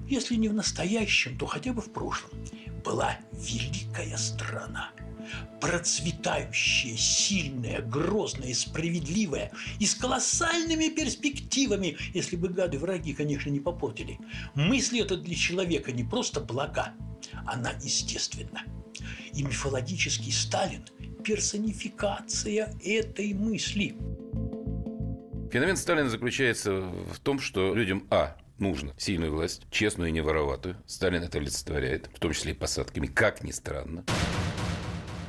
если 0.06 0.34
не 0.36 0.48
в 0.48 0.54
настоящем, 0.54 1.38
то 1.38 1.46
хотя 1.46 1.72
бы 1.72 1.80
в 1.80 1.90
прошлом, 1.90 2.30
была 2.84 3.16
великая 3.32 4.16
страна. 4.18 4.90
Процветающая, 5.60 6.94
сильная, 6.96 7.80
грозная, 7.80 8.52
справедливая 8.52 9.50
и 9.80 9.86
с 9.86 9.94
колоссальными 9.94 10.90
перспективами, 10.90 11.96
если 12.12 12.36
бы 12.36 12.48
гады-враги, 12.48 13.14
конечно, 13.14 13.48
не 13.48 13.60
попортили. 13.60 14.18
Мысль 14.54 15.00
эта 15.00 15.16
для 15.16 15.34
человека 15.34 15.90
не 15.90 16.04
просто 16.04 16.40
блага, 16.40 16.92
она 17.46 17.70
естественна. 17.82 18.62
И 19.32 19.42
мифологический 19.42 20.32
Сталин– 20.32 20.84
персонификация 21.24 22.72
этой 22.84 23.34
мысли. 23.34 23.96
Феномен 25.50 25.76
Сталина 25.76 26.08
заключается 26.08 26.80
в 26.80 27.18
том, 27.22 27.38
что 27.38 27.74
людям, 27.74 28.06
а, 28.10 28.36
нужно 28.58 28.94
сильную 28.96 29.32
власть, 29.32 29.66
честную 29.70 30.08
и 30.08 30.12
не 30.12 30.20
вороватую. 30.20 30.76
Сталин 30.86 31.22
это 31.22 31.38
олицетворяет, 31.38 32.10
в 32.14 32.18
том 32.18 32.32
числе 32.32 32.52
и 32.52 32.54
посадками, 32.54 33.06
как 33.06 33.42
ни 33.44 33.52
странно. 33.52 34.04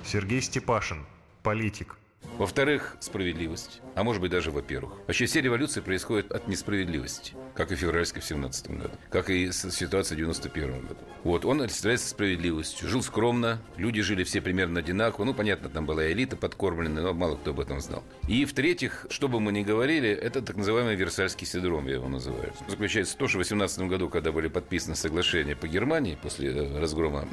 Сергей 0.06 0.42
Степашин. 0.42 1.06
Политик. 1.44 1.98
Во-вторых, 2.38 2.98
справедливость. 3.00 3.82
А 3.96 4.04
может 4.04 4.22
быть 4.22 4.30
даже 4.30 4.52
во-первых. 4.52 4.94
Вообще 5.08 5.26
все 5.26 5.42
революции 5.42 5.82
происходят 5.82 6.32
от 6.32 6.48
несправедливости. 6.48 7.34
Как 7.56 7.72
и 7.72 7.76
февральской 7.76 8.22
в 8.22 8.26
17 8.26 8.70
году. 8.70 8.92
Как 9.10 9.32
и 9.32 9.52
ситуация 9.52 10.16
в 10.16 10.20
91 10.20 10.82
году. 10.82 11.00
Вот, 11.24 11.46
он 11.46 11.62
олицетворяется 11.62 12.08
справедливостью. 12.08 12.88
Жил 12.88 13.02
скромно, 13.02 13.60
люди 13.76 14.02
жили 14.02 14.24
все 14.24 14.40
примерно 14.40 14.82
одинаково. 14.82 15.26
Ну, 15.26 15.34
понятно, 15.34 15.70
там 15.70 15.88
была 15.88 16.12
элита 16.12 16.38
подкормленная, 16.38 17.02
но 17.02 17.14
мало 17.14 17.38
кто 17.38 17.52
об 17.52 17.60
этом 17.60 17.82
знал. 17.82 18.04
И 18.28 18.46
в-третьих, 18.46 19.08
что 19.10 19.28
бы 19.28 19.40
мы 19.40 19.52
ни 19.52 19.64
говорили, 19.64 20.10
это 20.10 20.44
так 20.44 20.58
называемый 20.58 20.96
Версальский 20.96 21.48
синдром, 21.48 21.88
я 21.88 21.96
его 21.96 22.08
называю. 22.08 22.54
Заключается 22.68 23.16
в 23.16 23.18
том, 23.18 23.28
что 23.28 23.40
в 23.40 23.42
18 23.42 23.80
году, 23.88 24.10
когда 24.10 24.32
были 24.32 24.48
подписаны 24.48 24.96
соглашения 24.96 25.56
по 25.56 25.68
Германии, 25.68 26.20
после 26.22 26.52
э, 26.52 26.80
разгрома 26.80 27.28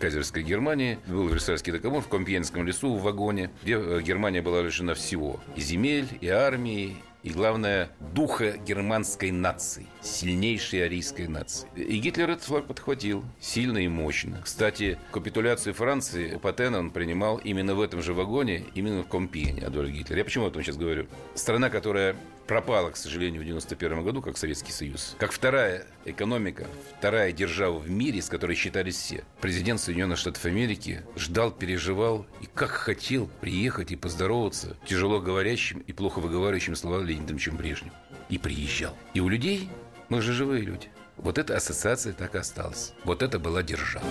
Казерской 0.00 0.42
Германии, 0.42 0.98
был 1.06 1.28
Версальский 1.28 1.72
договор 1.72 2.02
в 2.02 2.08
Компьенском 2.08 2.66
лесу 2.66 2.94
в 2.94 3.02
вагоне, 3.02 3.50
где 3.62 3.74
э, 3.74 4.00
Германия 4.26 4.42
была 4.42 4.60
лишена 4.60 4.94
всего. 4.94 5.38
И 5.54 5.60
земель, 5.60 6.08
и 6.20 6.26
армии, 6.26 6.96
и, 7.22 7.30
главное, 7.30 7.90
духа 8.12 8.56
германской 8.56 9.30
нации, 9.30 9.86
сильнейшей 10.02 10.84
арийской 10.84 11.28
нации. 11.28 11.68
И 11.76 11.98
Гитлер 11.98 12.30
этот 12.30 12.42
флаг 12.42 12.66
подхватил 12.66 13.24
сильно 13.38 13.78
и 13.78 13.86
мощно. 13.86 14.40
Кстати, 14.42 14.98
капитуляцию 15.12 15.74
Франции 15.74 16.40
Патена 16.42 16.80
он 16.80 16.90
принимал 16.90 17.36
именно 17.36 17.76
в 17.76 17.80
этом 17.80 18.02
же 18.02 18.14
вагоне, 18.14 18.64
именно 18.74 19.04
в 19.04 19.08
Компьене 19.08 19.62
Адольф 19.62 19.92
Гитлер. 19.92 20.18
Я 20.18 20.24
почему 20.24 20.46
об 20.46 20.50
этом 20.50 20.64
сейчас 20.64 20.76
говорю? 20.76 21.06
Страна, 21.36 21.70
которая 21.70 22.16
пропала, 22.46 22.90
к 22.90 22.96
сожалению, 22.96 23.42
в 23.42 23.44
91 23.44 24.04
году, 24.04 24.22
как 24.22 24.38
Советский 24.38 24.72
Союз. 24.72 25.16
Как 25.18 25.32
вторая 25.32 25.86
экономика, 26.04 26.66
вторая 26.98 27.32
держава 27.32 27.78
в 27.78 27.90
мире, 27.90 28.22
с 28.22 28.28
которой 28.28 28.56
считались 28.56 28.96
все. 28.96 29.24
Президент 29.40 29.80
Соединенных 29.80 30.18
Штатов 30.18 30.44
Америки 30.44 31.02
ждал, 31.16 31.50
переживал 31.50 32.26
и 32.40 32.46
как 32.46 32.70
хотел 32.70 33.28
приехать 33.40 33.92
и 33.92 33.96
поздороваться 33.96 34.76
тяжело 34.86 35.20
говорящим 35.20 35.80
и 35.80 35.92
плохо 35.92 36.20
выговаривающим 36.20 36.76
слова 36.76 37.02
Леонидом 37.02 37.36
Брежневым. 37.36 37.92
И 38.28 38.38
приезжал. 38.38 38.96
И 39.14 39.20
у 39.20 39.28
людей, 39.28 39.68
мы 40.08 40.20
же 40.20 40.32
живые 40.32 40.62
люди, 40.62 40.88
вот 41.16 41.38
эта 41.38 41.56
ассоциация 41.56 42.12
так 42.12 42.34
и 42.34 42.38
осталась. 42.38 42.92
Вот 43.04 43.22
это 43.22 43.38
была 43.38 43.62
держава. 43.62 44.06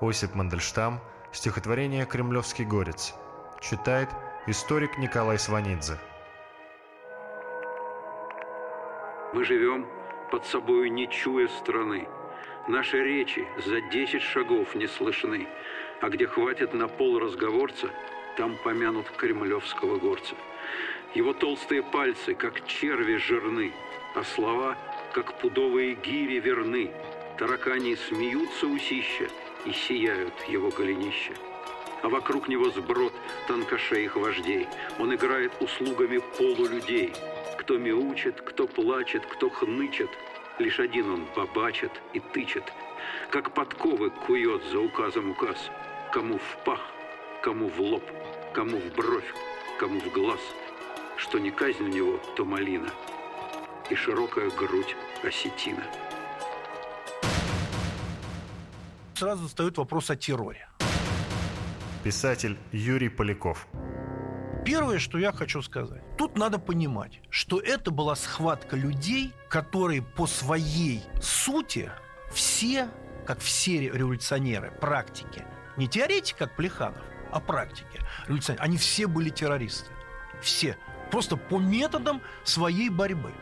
Осип 0.00 0.34
Мандельштам, 0.34 1.00
стихотворение 1.32 2.06
«Кремлевский 2.06 2.64
горец». 2.64 3.14
Читает 3.60 4.08
Историк 4.48 4.98
Николай 4.98 5.38
Сванидзе. 5.38 5.98
Мы 9.32 9.44
живем 9.44 9.86
под 10.32 10.44
собою 10.46 10.92
не 10.92 11.08
чуя 11.08 11.46
страны. 11.46 12.08
Наши 12.66 13.04
речи 13.04 13.46
за 13.64 13.80
десять 13.82 14.22
шагов 14.22 14.74
не 14.74 14.88
слышны, 14.88 15.46
а 16.00 16.08
где 16.08 16.26
хватит 16.26 16.74
на 16.74 16.88
пол 16.88 17.20
разговорца, 17.20 17.88
там 18.36 18.56
помянут 18.64 19.08
кремлевского 19.10 19.98
горца. 19.98 20.34
Его 21.14 21.34
толстые 21.34 21.84
пальцы, 21.84 22.34
как 22.34 22.66
черви 22.66 23.18
жирны, 23.18 23.72
а 24.16 24.24
слова, 24.24 24.76
как 25.12 25.38
пудовые 25.38 25.94
гири 25.94 26.40
верны. 26.40 26.90
Таракани 27.38 27.94
смеются 27.94 28.66
усища 28.66 29.28
и 29.64 29.70
сияют 29.70 30.34
его 30.48 30.70
голенища 30.70 31.32
а 32.02 32.08
вокруг 32.08 32.48
него 32.48 32.70
сброд 32.70 33.12
тонкошеих 33.46 34.16
вождей. 34.16 34.68
Он 34.98 35.14
играет 35.14 35.52
услугами 35.60 36.18
полулюдей. 36.36 37.12
Кто 37.58 37.78
мяучит, 37.78 38.40
кто 38.40 38.66
плачет, 38.66 39.24
кто 39.24 39.48
хнычет, 39.48 40.10
лишь 40.58 40.80
один 40.80 41.10
он 41.10 41.26
бабачит 41.36 41.92
и 42.12 42.20
тычет. 42.20 42.64
Как 43.30 43.54
подковы 43.54 44.10
кует 44.10 44.62
за 44.64 44.80
указом 44.80 45.30
указ. 45.30 45.70
Кому 46.12 46.38
в 46.38 46.64
пах, 46.64 46.80
кому 47.42 47.68
в 47.68 47.80
лоб, 47.80 48.04
кому 48.52 48.78
в 48.78 48.94
бровь, 48.94 49.34
кому 49.78 50.00
в 50.00 50.12
глаз. 50.12 50.40
Что 51.16 51.38
не 51.38 51.50
казнь 51.50 51.84
у 51.84 51.88
него, 51.88 52.20
то 52.36 52.44
малина. 52.44 52.90
И 53.90 53.94
широкая 53.94 54.50
грудь 54.50 54.96
осетина. 55.22 55.84
Сразу 59.14 59.46
встает 59.46 59.78
вопрос 59.78 60.10
о 60.10 60.16
терроре. 60.16 60.68
Писатель 62.02 62.58
Юрий 62.72 63.08
Поляков. 63.08 63.68
Первое, 64.64 64.98
что 64.98 65.18
я 65.18 65.30
хочу 65.32 65.62
сказать. 65.62 66.02
Тут 66.16 66.36
надо 66.36 66.58
понимать, 66.58 67.20
что 67.30 67.60
это 67.60 67.92
была 67.92 68.16
схватка 68.16 68.74
людей, 68.74 69.32
которые 69.48 70.02
по 70.02 70.26
своей 70.26 71.04
сути 71.20 71.90
все, 72.32 72.88
как 73.24 73.38
все 73.38 73.88
революционеры, 73.90 74.72
практики, 74.80 75.44
не 75.76 75.86
теоретики, 75.86 76.38
как 76.38 76.56
Плеханов, 76.56 77.02
а 77.30 77.38
практики, 77.38 78.00
революционеры, 78.26 78.64
они 78.64 78.78
все 78.78 79.06
были 79.06 79.30
террористы. 79.30 79.90
Все. 80.40 80.76
Просто 81.12 81.36
по 81.36 81.58
методам 81.58 82.20
своей 82.42 82.88
борьбы. 82.88 83.32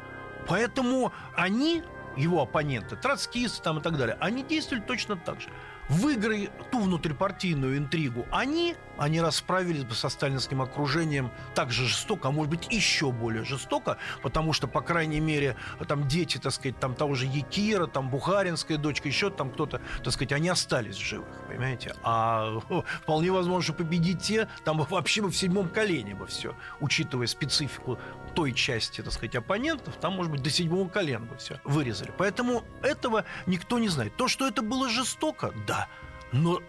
Поэтому 0.47 1.14
они, 1.35 1.83
его 2.14 2.43
оппоненты, 2.43 2.97
троцкисты 2.97 3.62
там 3.62 3.79
и 3.79 3.83
так 3.83 3.97
далее, 3.97 4.19
они 4.21 4.43
действовали 4.43 4.83
точно 4.83 5.17
так 5.17 5.40
же 5.40 5.49
выиграли 5.90 6.50
ту 6.70 6.80
внутрипартийную 6.80 7.76
интригу 7.76 8.26
они, 8.30 8.76
они 8.97 9.20
расправились 9.20 9.85
бы 9.85 9.94
со 9.94 10.09
сталинским 10.09 10.62
окружением 10.62 11.30
так 11.54 11.70
же 11.70 11.87
жестоко, 11.87 12.28
а 12.28 12.30
может 12.30 12.50
быть 12.50 12.73
еще 12.73 13.11
более 13.11 13.44
жестоко, 13.44 13.99
потому 14.23 14.52
что, 14.52 14.68
по 14.68 14.80
крайней 14.80 15.20
мере, 15.20 15.56
там 15.88 16.06
дети, 16.06 16.38
так 16.38 16.53
сказать, 16.53 16.79
там 16.79 16.94
того 16.94 17.14
же 17.14 17.26
Якира, 17.26 17.87
там 17.87 18.09
Бухаринская 18.09 18.79
дочка, 18.79 19.09
еще 19.09 19.31
там 19.31 19.50
кто-то, 19.50 19.81
так 20.03 20.12
сказать, 20.12 20.33
они 20.33 20.48
остались 20.48 20.96
живых, 20.96 21.29
понимаете? 21.48 21.94
А 22.03 22.61
вполне 23.03 23.33
возможно, 23.33 23.62
что 23.62 23.72
победить 23.72 24.22
те, 24.22 24.48
там 24.64 24.79
вообще 24.79 25.22
бы 25.22 25.31
в 25.31 25.37
седьмом 25.37 25.68
колене 25.68 26.14
бы 26.14 26.26
все, 26.26 26.55
учитывая 26.81 27.26
специфику 27.26 27.98
той 28.35 28.53
части, 28.53 29.00
так 29.00 29.12
сказать, 29.12 29.35
оппонентов, 29.35 29.96
там, 29.96 30.14
может 30.14 30.31
быть, 30.31 30.42
до 30.42 30.50
седьмого 30.50 30.88
колена 30.88 31.26
бы 31.26 31.37
все 31.37 31.61
вырезали. 31.64 32.12
Поэтому 32.16 32.62
этого 32.83 33.24
никто 33.46 33.79
не 33.79 33.88
знает. 33.88 34.16
То, 34.16 34.29
что 34.29 34.46
это 34.46 34.62
было 34.62 34.88
жестоко, 34.88 35.53
да, 35.66 35.80
но 36.33 36.61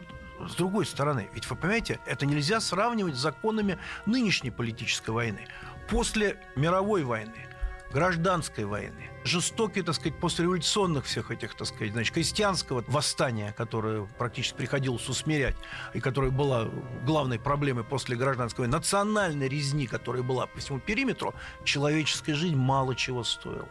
с 0.48 0.56
другой 0.56 0.86
стороны, 0.86 1.30
ведь 1.34 1.50
вы 1.50 1.56
понимаете, 1.56 2.00
это 2.06 2.26
нельзя 2.26 2.60
сравнивать 2.60 3.16
с 3.16 3.20
законами 3.20 3.78
нынешней 4.06 4.52
политической 4.52 5.12
войны. 5.12 5.48
После 5.88 6.38
мировой 6.56 7.04
войны 7.04 7.48
гражданской 7.92 8.66
войны, 8.66 9.10
жестокой, 9.24 9.84
так 9.84 9.96
сказать, 9.96 10.18
послереволюционных 10.20 11.06
всех 11.06 11.32
этих, 11.32 11.56
так 11.56 11.68
сказать, 11.68 11.92
значит, 11.92 12.14
крестьянского 12.14 12.84
восстания, 12.88 13.54
которое 13.58 14.06
практически 14.18 14.56
приходилось 14.56 15.08
усмирять, 15.10 15.56
и 15.94 16.00
которое 16.00 16.32
было 16.32 16.72
главной 17.06 17.40
проблемой 17.40 17.84
после 17.84 18.16
гражданской 18.16 18.64
войны, 18.64 18.78
национальной 18.78 19.48
резни, 19.48 19.88
которая 19.88 20.24
была 20.24 20.48
по 20.48 20.60
всему 20.60 20.80
периметру, 20.80 21.34
человеческая 21.64 22.36
жизнь 22.36 22.56
мало 22.56 22.96
чего 22.96 23.24
стоила. 23.24 23.70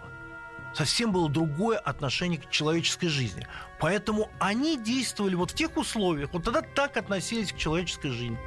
Совсем 0.75 1.11
было 1.11 1.29
другое 1.29 1.79
отношение 1.79 2.41
к 2.41 2.49
человеческой 2.51 3.09
жизни. 3.09 3.47
Поэтому 3.81 4.31
они 4.39 4.77
действовали 4.77 5.35
вот 5.35 5.53
в 5.53 5.55
тех 5.55 5.77
условиях, 5.77 6.33
вот 6.33 6.45
тогда 6.45 6.61
так 6.61 6.97
относились 6.97 7.53
к 7.53 7.57
человеческой 7.57 8.11
жизни. 8.11 8.39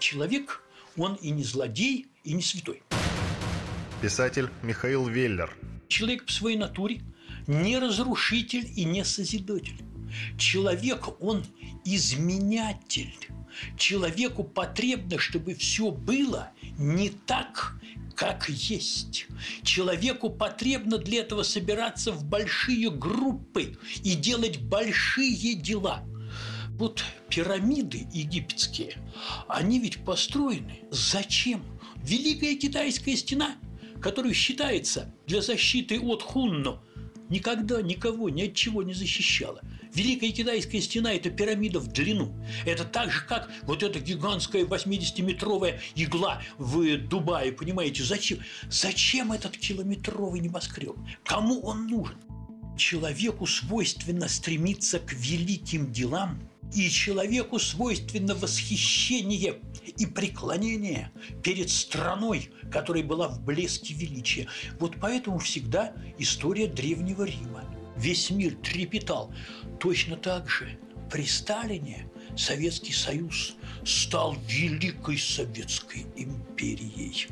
Человек 0.00 0.62
он 0.96 1.14
и 1.14 1.30
не 1.30 1.44
злодей, 1.44 2.08
и 2.24 2.32
не 2.32 2.42
святой. 2.42 2.82
Писатель 4.02 4.48
Михаил 4.62 5.06
Веллер. 5.06 5.56
Человек 5.88 6.26
по 6.26 6.32
своей 6.32 6.56
натуре 6.56 7.00
не 7.46 7.78
разрушитель 7.78 8.68
и 8.76 8.84
не 8.84 9.04
созидатель. 9.04 9.80
Человек, 10.38 11.20
он 11.22 11.44
изменятель. 11.84 13.14
Человеку 13.76 14.44
потребно, 14.44 15.18
чтобы 15.18 15.54
все 15.54 15.90
было 15.90 16.50
не 16.78 17.10
так, 17.10 17.74
как 18.18 18.48
есть. 18.48 19.26
Человеку 19.62 20.28
потребно 20.28 20.98
для 20.98 21.20
этого 21.20 21.44
собираться 21.44 22.10
в 22.10 22.24
большие 22.24 22.90
группы 22.90 23.78
и 24.02 24.14
делать 24.14 24.60
большие 24.60 25.54
дела– 25.54 26.04
вот 26.78 27.02
пирамиды 27.28 28.06
египетские, 28.12 28.94
они 29.48 29.80
ведь 29.80 30.04
построены 30.04 30.80
зачем? 30.90 31.64
Великая 32.04 32.54
китайская 32.56 33.16
стена, 33.16 33.56
которая 34.00 34.32
считается 34.32 35.12
для 35.26 35.42
защиты 35.42 35.98
от 36.00 36.22
хунну, 36.22 36.80
никогда 37.28 37.82
никого 37.82 38.30
ни 38.30 38.42
от 38.42 38.54
чего 38.54 38.84
не 38.84 38.94
защищала. 38.94 39.60
Великая 39.98 40.30
китайская 40.30 40.80
стена– 40.80 41.12
это 41.14 41.28
пирамида 41.28 41.80
в 41.80 41.88
длину. 41.88 42.32
Это 42.64 42.84
так 42.84 43.10
же, 43.10 43.26
как 43.26 43.50
вот 43.64 43.82
эта 43.82 43.98
гигантская 43.98 44.64
80-метровая 44.64 45.80
игла 45.96 46.40
в 46.56 46.98
Дубае, 46.98 47.50
понимаете? 47.50 48.04
Зачем? 48.04 48.38
Зачем 48.70 49.32
этот 49.32 49.58
километровый 49.58 50.38
небоскреб? 50.38 50.94
Кому 51.24 51.60
он 51.62 51.88
нужен? 51.88 52.16
Человеку 52.76 53.44
свойственно 53.46 54.28
стремиться 54.28 55.00
к 55.00 55.12
великим 55.14 55.90
делам– 55.90 56.38
и 56.74 56.90
человеку 56.90 57.58
свойственно 57.58 58.34
восхищение 58.34 59.56
и 59.96 60.04
преклонение 60.04 61.10
перед 61.42 61.70
страной, 61.70 62.50
которая 62.70 63.02
была 63.02 63.28
в 63.28 63.42
блеске 63.42 63.94
величия. 63.94 64.48
Вот 64.78 64.96
поэтому 65.00 65.38
всегда 65.38 65.94
история 66.18 66.66
Древнего 66.66 67.24
Рима. 67.24 67.64
Весь 67.98 68.30
мир 68.30 68.54
трепетал. 68.56 69.32
Точно 69.80 70.16
так 70.16 70.48
же 70.48 70.78
при 71.10 71.26
Сталине 71.26 72.08
Советский 72.36 72.92
Союз 72.92 73.56
стал 73.84 74.36
Великой 74.48 75.18
Советской 75.18 76.06
империей. 76.16 77.26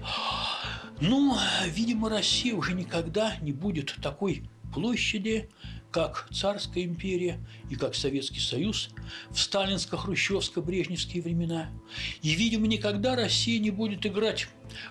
Ну, 1.01 1.37
видимо, 1.67 2.09
Россия 2.09 2.55
уже 2.55 2.73
никогда 2.73 3.37
не 3.41 3.53
будет 3.53 3.97
такой 4.03 4.49
площади, 4.75 5.49
как 5.97 6.29
Царская 6.31 6.85
империя 6.85 7.41
и 7.71 7.75
как 7.75 7.95
Советский 7.95 8.39
Союз 8.39 8.91
в 9.31 9.37
сталинско-хрущевско-брежневские 9.37 11.23
времена. 11.23 11.71
И, 12.21 12.35
видимо, 12.35 12.67
никогда 12.67 13.17
Россия 13.17 13.59
не 13.59 13.71
будет 13.71 14.05
играть 14.05 14.47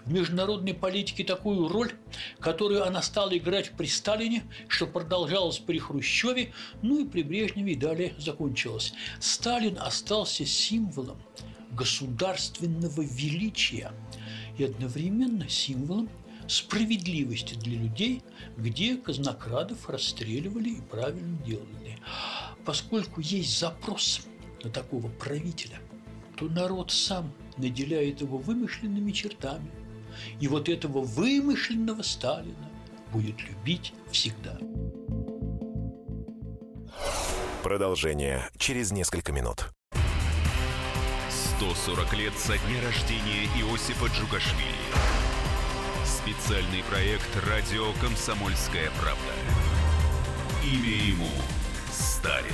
в 0.06 0.12
международной 0.12 0.74
политике 0.74 1.24
такую 1.24 1.68
роль, 1.68 1.92
которую 2.40 2.88
она 2.88 3.04
стала 3.04 3.38
играть 3.38 3.74
при 3.78 3.86
Сталине, 3.86 4.46
что 4.68 4.88
продолжалось 4.88 5.60
при 5.60 5.78
Хрущеве, 5.78 6.54
ну 6.82 7.06
и 7.06 7.08
при 7.08 7.22
Брежневе 7.22 7.74
и 7.74 7.76
далее 7.76 8.16
закончилось. 8.18 8.96
Сталин 9.20 9.78
остался 9.78 10.44
символом 10.44 11.22
государственного 11.74 13.04
величия 13.04 13.92
и 14.58 14.64
одновременно 14.64 15.48
символом 15.50 16.10
справедливости 16.48 17.56
для 17.56 17.78
людей, 17.78 18.24
где 18.58 18.98
казнокрадов 18.98 19.90
расстреливали 19.90 20.70
и 20.70 20.82
правильно 20.82 21.38
делали. 21.46 22.00
Поскольку 22.66 23.22
есть 23.22 23.60
запрос 23.60 24.22
на 24.64 24.70
такого 24.70 25.08
правителя, 25.08 25.80
то 26.36 26.46
народ 26.46 26.92
сам 26.92 27.32
наделяет 27.58 28.22
его 28.22 28.38
вымышленными 28.38 29.12
чертами. 29.12 29.70
И 30.40 30.48
вот 30.48 30.70
этого 30.70 31.02
вымышленного 31.02 32.02
Сталина 32.02 32.70
будет 33.12 33.42
любить 33.42 33.94
всегда. 34.12 34.58
Продолжение 37.64 38.50
через 38.58 38.92
несколько 38.92 39.32
минут. 39.32 39.72
140 41.58 42.14
лет 42.14 42.34
со 42.38 42.58
дня 42.58 42.82
рождения 42.84 43.46
Иосифа 43.60 44.06
Джугашвили. 44.08 45.25
Специальный 46.26 46.82
проект 46.90 47.30
«Радио 47.48 47.94
Комсомольская 48.02 48.90
правда». 49.00 49.32
Имя 50.64 50.90
ему 50.90 51.28
Сталин. 51.92 52.52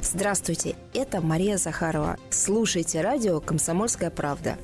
Здравствуйте, 0.00 0.74
это 0.94 1.20
Мария 1.20 1.58
Захарова. 1.58 2.16
Слушайте 2.30 3.02
радио 3.02 3.40
«Комсомольская 3.40 4.08
правда». 4.08 4.56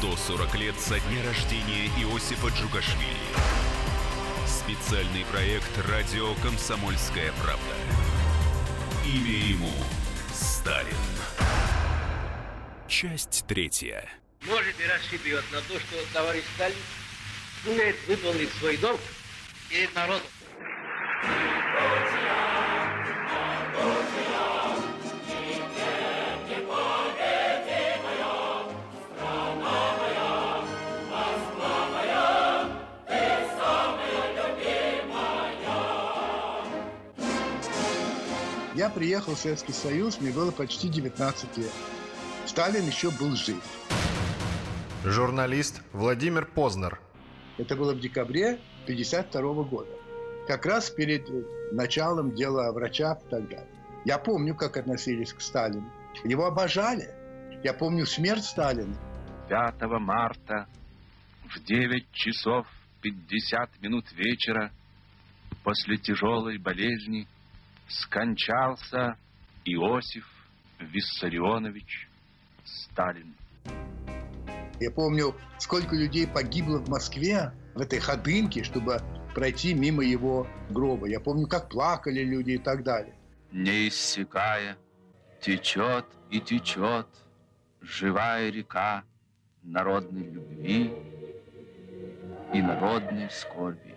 140 0.00 0.54
лет 0.56 0.74
со 0.78 1.00
дня 1.00 1.22
рождения 1.26 1.86
Иосифа 2.02 2.48
Джугашвили. 2.48 3.16
Специальный 4.46 5.24
проект 5.32 5.70
«Радио 5.90 6.34
Комсомольская 6.42 7.32
правда». 7.42 7.74
Имя 9.06 9.38
ему 9.38 9.70
Сталин. 10.64 10.96
Часть 12.88 13.44
третья. 13.46 14.08
Может 14.46 14.80
и 14.80 14.86
расшибет 14.86 15.44
на 15.52 15.60
то, 15.60 15.78
что 15.78 15.96
товарищ 16.14 16.42
Сталин 16.54 16.76
сумеет 17.62 17.96
выполнить 18.08 18.50
свой 18.54 18.78
долг 18.78 18.98
перед 19.68 19.94
народом. 19.94 20.26
Я 38.84 38.90
приехал 38.90 39.34
в 39.34 39.38
Советский 39.38 39.72
Союз, 39.72 40.20
мне 40.20 40.30
было 40.30 40.50
почти 40.50 40.90
19 40.90 41.56
лет. 41.56 41.72
Сталин 42.44 42.86
еще 42.86 43.10
был 43.10 43.34
жив. 43.34 43.56
Журналист 45.04 45.80
Владимир 45.94 46.44
Познер. 46.44 47.00
Это 47.56 47.76
было 47.76 47.94
в 47.94 48.00
декабре 48.00 48.58
1952 48.82 49.64
года. 49.64 49.88
Как 50.46 50.66
раз 50.66 50.90
перед 50.90 51.26
началом 51.72 52.34
дела 52.34 52.68
о 52.68 52.72
врачах 52.72 53.20
и 53.26 53.30
так 53.30 53.48
далее. 53.48 53.70
Я 54.04 54.18
помню, 54.18 54.54
как 54.54 54.76
относились 54.76 55.32
к 55.32 55.40
Сталину. 55.40 55.90
Его 56.22 56.44
обожали. 56.44 57.08
Я 57.62 57.72
помню 57.72 58.04
смерть 58.04 58.44
Сталина. 58.44 58.94
5 59.48 59.80
марта 59.98 60.66
в 61.48 61.58
9 61.64 62.12
часов 62.12 62.66
50 63.00 63.80
минут 63.80 64.12
вечера 64.12 64.70
после 65.62 65.96
тяжелой 65.96 66.58
болезни 66.58 67.26
скончался 67.88 69.16
Иосиф 69.64 70.26
Виссарионович 70.78 72.08
Сталин. 72.64 73.34
Я 74.80 74.90
помню, 74.90 75.34
сколько 75.58 75.94
людей 75.94 76.26
погибло 76.26 76.78
в 76.78 76.88
Москве 76.88 77.52
в 77.74 77.80
этой 77.80 78.00
ходынке, 78.00 78.64
чтобы 78.64 79.00
пройти 79.34 79.74
мимо 79.74 80.04
его 80.04 80.46
гроба. 80.70 81.06
Я 81.06 81.20
помню, 81.20 81.46
как 81.46 81.68
плакали 81.68 82.22
люди 82.22 82.52
и 82.52 82.58
так 82.58 82.82
далее. 82.82 83.14
Не 83.52 83.88
иссякая, 83.88 84.76
течет 85.40 86.06
и 86.30 86.40
течет 86.40 87.06
живая 87.80 88.50
река 88.50 89.04
народной 89.62 90.24
любви 90.24 90.92
и 92.52 92.62
народной 92.62 93.30
скорби. 93.30 93.93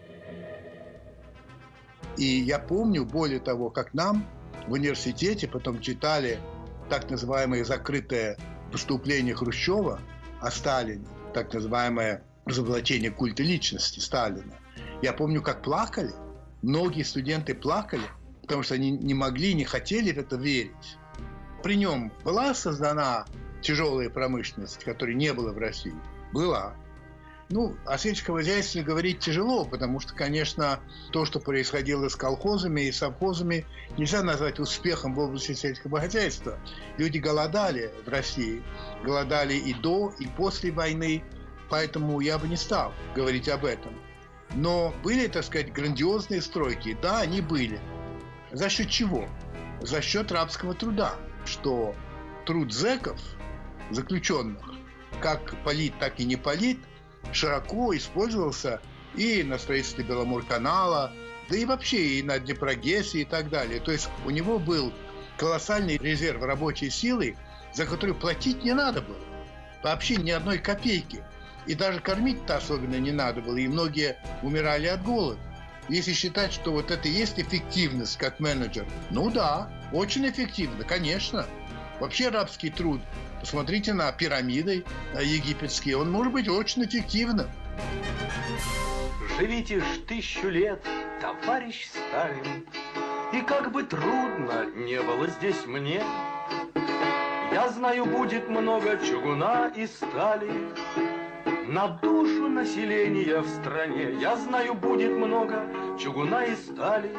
И 2.18 2.26
я 2.26 2.60
помню, 2.60 3.06
более 3.06 3.40
того, 3.40 3.70
как 3.70 3.94
нам 3.94 4.26
в 4.68 4.74
университете 4.74 5.48
потом 5.48 5.82
читали 5.82 6.40
так 6.90 7.10
называемое 7.10 7.64
закрытое 7.64 8.38
поступление 8.72 9.36
Хрущева 9.36 10.00
о 10.42 10.52
Сталине, 10.52 11.08
так 11.34 11.54
называемое 11.54 12.24
разоблачение 12.46 13.12
культа 13.12 13.44
личности 13.44 14.00
Сталина. 14.00 14.54
Я 15.02 15.14
помню, 15.14 15.42
как 15.42 15.62
плакали. 15.62 16.14
Многие 16.62 17.04
студенты 17.04 17.54
плакали, 17.54 18.04
потому 18.42 18.64
что 18.64 18.74
они 18.76 18.90
не 18.92 19.14
могли, 19.14 19.54
не 19.54 19.64
хотели 19.64 20.12
в 20.12 20.18
это 20.18 20.38
верить. 20.38 20.98
При 21.62 21.76
нем 21.76 22.12
была 22.24 22.54
создана 22.54 23.26
тяжелая 23.62 24.10
промышленность, 24.10 24.84
которой 24.84 25.16
не 25.16 25.34
было 25.34 25.52
в 25.52 25.58
России? 25.58 25.94
Была. 26.34 26.74
Ну, 27.50 27.78
о 27.86 27.98
сельском 27.98 28.36
хозяйстве 28.36 28.84
говорить 28.84 29.20
тяжело, 29.20 29.64
потому 29.64 30.02
что, 30.02 30.14
конечно, 30.14 30.82
то, 31.12 31.24
что 31.24 31.40
происходило 31.40 32.10
с 32.10 32.16
колхозами 32.16 32.82
и 32.82 32.92
совхозами, 32.92 33.66
нельзя 33.98 34.22
назвать 34.22 34.60
успехом 34.60 35.16
в 35.16 35.20
области 35.20 35.54
сельского 35.54 36.02
хозяйства. 36.02 36.60
Люди 36.98 37.20
голодали 37.20 37.94
в 38.06 38.10
России, 38.10 38.62
голодали 39.02 39.54
и 39.54 39.74
до, 39.74 40.14
и 40.20 40.28
после 40.28 40.72
войны, 40.72 41.24
поэтому 41.70 42.20
я 42.20 42.38
бы 42.38 42.50
не 42.50 42.58
стал 42.58 42.92
говорить 43.16 43.48
об 43.48 43.64
этом. 43.64 43.94
Но 44.54 44.94
были, 45.02 45.28
так 45.28 45.46
сказать, 45.46 45.72
грандиозные 45.72 46.42
стройки. 46.42 46.98
Да, 47.02 47.22
они 47.22 47.40
были. 47.40 47.80
За 48.52 48.68
счет 48.68 48.90
чего? 48.90 49.26
За 49.82 50.02
счет 50.02 50.34
рабского 50.34 50.74
труда, 50.74 51.16
что 51.46 51.96
труд 52.46 52.74
зеков, 52.74 53.22
заключенных, 53.90 54.70
как 55.22 55.56
полит, 55.64 55.98
так 55.98 56.20
и 56.20 56.26
не 56.26 56.36
полит– 56.36 56.80
широко 57.34 57.96
использовался 57.96 58.82
и 59.16 59.44
на 59.44 59.58
строительстве 59.58 60.04
Беломорканала, 60.04 61.12
да 61.50 61.58
и 61.58 61.66
вообще 61.66 62.20
и 62.20 62.24
на 62.24 62.40
Днепрогессе 62.40 63.22
и 63.22 63.26
так 63.26 63.50
далее. 63.50 63.80
То 63.80 63.92
есть 63.92 64.10
у 64.26 64.30
него 64.30 64.60
был 64.60 64.94
колоссальный 65.38 65.98
резерв 65.98 66.42
рабочей 66.44 66.90
силы, 66.90 67.38
за 67.74 67.86
которую 67.86 68.16
платить 68.16 68.64
не 68.64 68.74
надо 68.74 69.02
было. 69.02 69.18
Вообще 69.84 70.16
ни 70.18 70.32
одной 70.32 70.58
копейки. 70.58 71.24
И 71.66 71.76
даже 71.76 72.00
кормить-то 72.00 72.58
особенно 72.58 72.96
не 72.96 73.12
надо 73.12 73.42
было, 73.42 73.58
и 73.58 73.68
многие 73.68 74.18
умирали 74.42 74.88
от 74.88 75.04
голода. 75.04 75.40
Если 75.90 76.14
считать, 76.14 76.52
что 76.52 76.72
вот 76.72 76.92
это 76.92 77.08
и 77.08 77.12
есть 77.12 77.40
эффективность 77.40 78.18
как 78.18 78.40
менеджер, 78.40 78.86
ну 79.10 79.30
да, 79.30 79.70
очень 79.94 80.28
эффективно, 80.28 80.84
конечно. 80.84 81.46
Вообще 82.00 82.30
рабский 82.30 82.70
труд 82.70 83.02
Посмотрите 83.40 83.94
на 83.94 84.12
пирамиды 84.12 84.84
египетские. 85.20 85.98
Он 85.98 86.12
может 86.12 86.34
быть 86.34 86.50
очень 86.50 86.84
эффективным. 86.84 87.48
Живите 89.38 89.80
ж 89.80 89.84
тысячу 90.08 90.50
лет, 90.50 90.84
товарищ 91.22 91.88
Сталин, 91.88 92.66
И 93.34 93.42
как 93.42 93.72
бы 93.72 93.84
трудно 93.84 94.66
не 94.76 95.00
было 95.02 95.28
здесь 95.28 95.66
мне, 95.68 96.02
Я 97.52 97.70
знаю, 97.70 98.06
будет 98.06 98.50
много 98.50 98.98
чугуна 99.06 99.72
и 99.76 99.86
стали, 99.86 100.52
на 101.68 101.88
душу 101.88 102.48
населения 102.48 103.40
в 103.40 103.48
стране 103.48 104.16
Я 104.20 104.36
знаю, 104.38 104.74
будет 104.74 105.12
много 105.12 105.68
чугуна 106.00 106.46
и 106.46 106.56
стали 106.56 107.12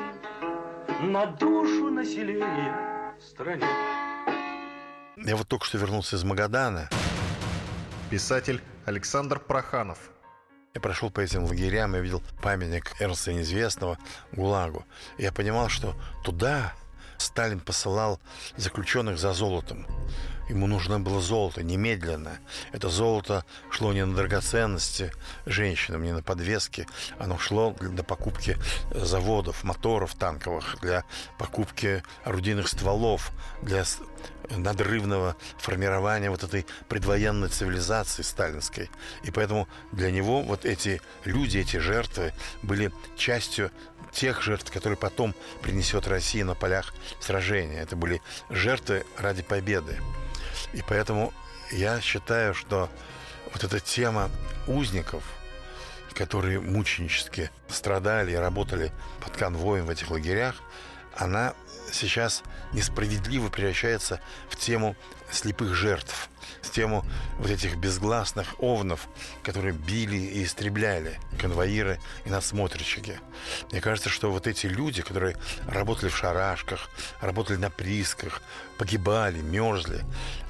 На 1.01 1.27
душу 1.27 1.91
населения 1.91 3.15
в 3.19 3.23
стране 3.23 3.67
я 5.25 5.37
вот 5.37 5.49
только 5.49 5.67
что 5.67 5.79
вернулся 5.79 6.17
из 6.17 6.25
Магадана. 6.25 6.89
Писатель 8.11 8.63
Александр 8.87 9.39
Проханов. 9.39 9.99
Я 10.75 10.81
прошел 10.81 11.11
по 11.11 11.21
этим 11.21 11.45
лагерям, 11.45 11.95
я 11.95 12.01
видел 12.01 12.23
памятник 12.43 12.95
Эрнста 13.01 13.33
Неизвестного, 13.33 13.99
ГУЛАГу. 14.33 14.85
И 15.17 15.23
я 15.23 15.33
понимал, 15.33 15.69
что 15.69 15.97
туда 16.25 16.75
Сталин 17.19 17.61
посылал 17.61 18.21
заключенных 18.57 19.19
за 19.19 19.33
золотом. 19.33 19.87
Ему 20.49 20.67
нужно 20.67 20.99
было 20.99 21.21
золото 21.21 21.63
немедленно. 21.63 22.39
Это 22.73 22.89
золото 22.89 23.45
шло 23.71 23.93
не 23.93 24.05
на 24.05 24.15
драгоценности 24.15 25.13
женщинам, 25.45 26.05
не 26.05 26.13
на 26.13 26.23
подвески. 26.23 26.87
Оно 27.19 27.37
шло 27.39 27.75
для 27.79 28.03
покупки 28.03 28.57
заводов, 28.91 29.63
моторов 29.65 30.15
танковых, 30.15 30.77
для 30.81 31.05
покупки 31.37 32.03
орудийных 32.25 32.69
стволов, 32.69 33.33
для 33.61 33.85
надрывного 34.51 35.37
формирования 35.59 36.31
вот 36.31 36.43
этой 36.43 36.67
предвоенной 36.89 37.49
цивилизации 37.49 38.23
сталинской. 38.23 38.91
И 39.25 39.31
поэтому 39.31 39.69
для 39.93 40.11
него 40.11 40.43
вот 40.43 40.65
эти 40.65 41.01
люди, 41.25 41.59
эти 41.59 41.77
жертвы 41.77 42.33
были 42.63 42.93
частью 43.17 43.71
тех 44.13 44.43
жертв, 44.43 44.73
которые 44.73 44.97
потом 44.97 45.35
принесет 45.63 46.09
Россия 46.09 46.45
на 46.45 46.55
полях 46.55 46.95
сражения. 47.21 47.81
Это 47.81 47.97
были 47.97 48.23
жертвы 48.51 49.05
ради 49.17 49.43
победы. 49.43 49.99
И 50.73 50.83
поэтому 50.87 51.33
я 51.71 52.01
считаю, 52.01 52.55
что 52.55 52.89
вот 53.53 53.65
эта 53.65 53.81
тема 53.81 54.31
узников, 54.67 55.23
которые 56.15 56.61
мученически 56.61 57.51
страдали 57.69 58.33
и 58.33 58.37
работали 58.37 58.93
под 59.21 59.37
конвоем 59.37 59.87
в 59.87 59.91
этих 59.91 60.11
лагерях, 60.11 60.57
она 61.17 61.55
сейчас 61.93 62.43
несправедливо 62.73 63.49
превращается 63.49 64.21
в 64.49 64.57
тему 64.57 64.97
слепых 65.31 65.75
жертв, 65.75 66.29
в 66.63 66.71
тему 66.71 67.05
вот 67.39 67.51
этих 67.51 67.77
безгласных 67.77 68.55
овнов, 68.59 69.09
которые 69.43 69.75
били 69.75 70.17
и 70.17 70.45
истребляли 70.45 71.19
конвоиры 71.39 72.01
и 72.25 72.31
надсмотрщики. 72.31 73.21
Мне 73.71 73.81
кажется, 73.81 74.09
что 74.09 74.31
вот 74.31 74.47
эти 74.47 74.67
люди, 74.67 75.03
которые 75.03 75.37
работали 75.67 76.09
в 76.09 76.17
шарашках, 76.17 76.89
работали 77.21 77.57
на 77.57 77.71
приисках, 77.71 78.43
погибали, 78.79 79.41
мерзли, 79.41 80.05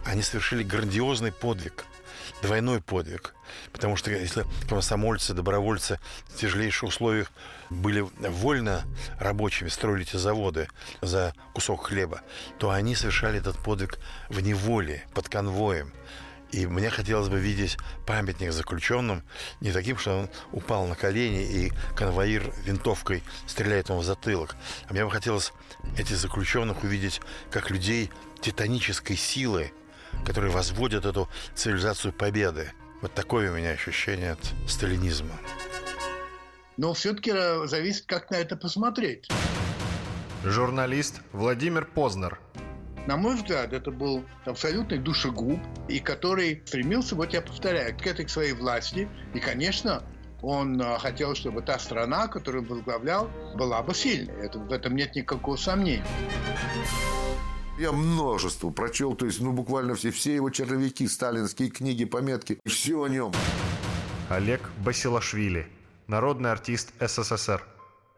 они 0.04 0.22
совершили 0.22 0.62
грандиозный 0.62 1.32
подвиг– 1.32 1.84
двойной 2.42 2.80
подвиг. 2.80 3.34
Потому 3.72 3.96
что 3.96 4.10
если 4.10 4.44
комсомольцы, 4.68 5.34
добровольцы 5.34 5.98
в 6.28 6.36
тяжелейших 6.36 6.88
условиях 6.90 7.32
были 7.70 8.00
вольно 8.00 8.84
рабочими, 9.18 9.68
строили 9.68 10.02
эти 10.02 10.16
заводы 10.16 10.68
за 11.00 11.34
кусок 11.54 11.86
хлеба, 11.86 12.22
то 12.58 12.70
они 12.70 12.94
совершали 12.94 13.38
этот 13.38 13.58
подвиг 13.58 13.98
в 14.28 14.40
неволе, 14.40 15.04
под 15.14 15.28
конвоем. 15.28 15.92
И 16.50 16.66
мне 16.66 16.88
хотелось 16.88 17.28
бы 17.28 17.38
видеть 17.38 17.76
памятник 18.06 18.52
заключенным 18.52 19.22
не 19.60 19.70
таким, 19.70 19.98
что 19.98 20.20
он 20.20 20.30
упал 20.52 20.86
на 20.86 20.94
колени 20.94 21.42
и 21.42 21.72
конвоир 21.94 22.52
винтовкой 22.64 23.22
стреляет 23.46 23.90
ему 23.90 23.98
в 23.98 24.04
затылок. 24.04 24.56
А 24.88 24.92
мне 24.92 25.04
бы 25.04 25.10
хотелось 25.10 25.52
этих 25.98 26.16
заключенных 26.16 26.82
увидеть 26.84 27.20
как 27.50 27.70
людей 27.70 28.10
титанической 28.40 29.16
силы, 29.16 29.72
которые 30.24 30.52
возводят 30.52 31.04
эту 31.04 31.28
цивилизацию 31.54 32.12
победы. 32.12 32.72
Вот 33.00 33.14
такое 33.14 33.50
у 33.50 33.56
меня 33.56 33.70
ощущение 33.70 34.32
от 34.32 34.40
сталинизма. 34.66 35.34
Но 36.76 36.94
все-таки 36.94 37.32
э, 37.34 37.66
зависит, 37.66 38.06
как 38.06 38.30
на 38.30 38.36
это 38.36 38.56
посмотреть. 38.56 39.28
Журналист 40.44 41.20
Владимир 41.32 41.84
Познер. 41.84 42.38
На 43.06 43.16
мой 43.16 43.36
взгляд, 43.36 43.72
это 43.72 43.90
был 43.90 44.24
абсолютный 44.44 44.98
душегуб, 44.98 45.60
и 45.88 45.98
который 45.98 46.62
стремился, 46.66 47.16
вот 47.16 47.32
я 47.32 47.40
повторяю, 47.40 47.96
к 47.96 48.06
этой 48.06 48.26
к 48.26 48.30
своей 48.30 48.52
власти. 48.52 49.08
И, 49.34 49.40
конечно, 49.40 50.02
он 50.42 50.80
э, 50.80 50.98
хотел, 50.98 51.34
чтобы 51.34 51.62
та 51.62 51.78
страна, 51.78 52.28
которую 52.28 52.64
возглавлял, 52.64 53.28
была 53.56 53.82
бы 53.82 53.94
сильной. 53.94 54.46
Это, 54.46 54.58
в 54.58 54.72
этом 54.72 54.94
нет 54.94 55.16
никакого 55.16 55.56
сомнения. 55.56 56.04
Я 57.78 57.92
множество 57.92 58.70
прочел, 58.70 59.14
то 59.14 59.24
есть, 59.24 59.40
ну, 59.40 59.52
буквально 59.52 59.94
все, 59.94 60.10
все 60.10 60.34
его 60.34 60.50
черновики, 60.50 61.06
сталинские 61.06 61.70
книги, 61.70 62.04
пометки, 62.04 62.58
все 62.66 63.04
о 63.04 63.08
нем. 63.08 63.32
Олег 64.28 64.60
Басилашвили, 64.84 65.68
народный 66.08 66.50
артист 66.50 66.92
СССР. 66.98 67.64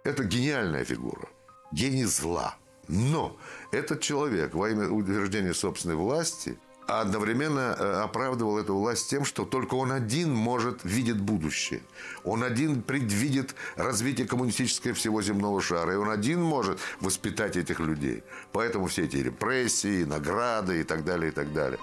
Это 0.03 0.25
гениальная 0.25 0.83
фигура, 0.87 1.29
гений 1.73 2.05
зла. 2.05 2.57
Но 2.89 3.37
этот 3.71 4.01
человек 4.01 4.55
во 4.55 4.71
имя 4.71 4.89
утверждения 4.89 5.53
собственной 5.53 5.97
власти– 5.97 6.59
а 6.91 7.03
одновременно 7.03 7.77
э, 7.79 8.03
оправдывал 8.03 8.59
эту 8.59 8.75
власть 8.75 9.09
тем, 9.09 9.25
что 9.25 9.45
только 9.45 9.77
он 9.77 9.93
один 9.93 10.35
может, 10.35 10.81
видит 10.83 11.21
будущее. 11.21 11.83
Он 12.25 12.43
один 12.43 12.83
предвидит 12.83 13.55
развитие 13.77 14.27
коммунистического 14.27 14.95
всего 14.95 15.23
земного 15.23 15.61
шара. 15.63 15.93
И 15.93 15.97
он 15.97 16.11
один 16.11 16.43
может 16.43 16.81
воспитать 17.01 17.57
этих 17.57 17.79
людей. 17.79 18.25
Поэтому 18.51 18.87
все 18.87 19.05
эти 19.05 19.19
репрессии, 19.19 20.03
награды 20.03 20.81
и 20.81 20.83
так 20.83 21.05
далее, 21.05 21.31
и 21.31 21.35
так 21.35 21.53
далее. 21.53 21.79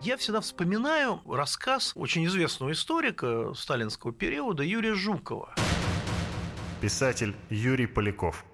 Я 0.00 0.16
всегда 0.16 0.40
вспоминаю 0.40 1.20
рассказ 1.26 1.92
очень 1.96 2.26
известного 2.26 2.70
историка 2.70 3.52
сталинского 3.54 4.12
периода 4.12 4.62
Юрия 4.62 4.94
Жукова. 4.94 5.52
Писатель 6.80 7.34
Юрий 7.50 7.86
Поляков– 7.86 8.44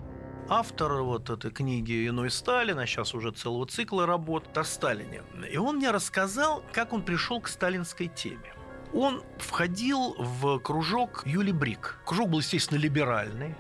автор 0.51 0.95
вот 1.03 1.31
этой 1.31 1.53
книги 1.53 2.09
«Иной 2.09 2.29
Сталин», 2.31 2.79
а 2.81 2.87
сейчас 2.87 3.15
уже 3.15 3.31
целого 3.31 3.67
цикла 3.67 4.05
работ 4.05 4.59
о 4.59 4.65
Сталине. 4.65 5.23
И 5.51 5.57
он 5.57 5.77
мне 5.77 5.93
рассказал, 5.93 6.65
как 6.73 6.93
он 6.93 7.03
пришел 7.03 7.41
к 7.41 7.47
сталинской 7.49 8.09
теме. 8.09 8.53
Он 8.93 9.23
входил 9.39 10.17
в 10.19 10.59
кружок 10.59 11.23
Юли 11.25 11.53
Брик. 11.53 12.01
Кружок 12.05 12.31
был, 12.31 12.41
естественно, 12.41 12.79
либеральный, 12.79 13.55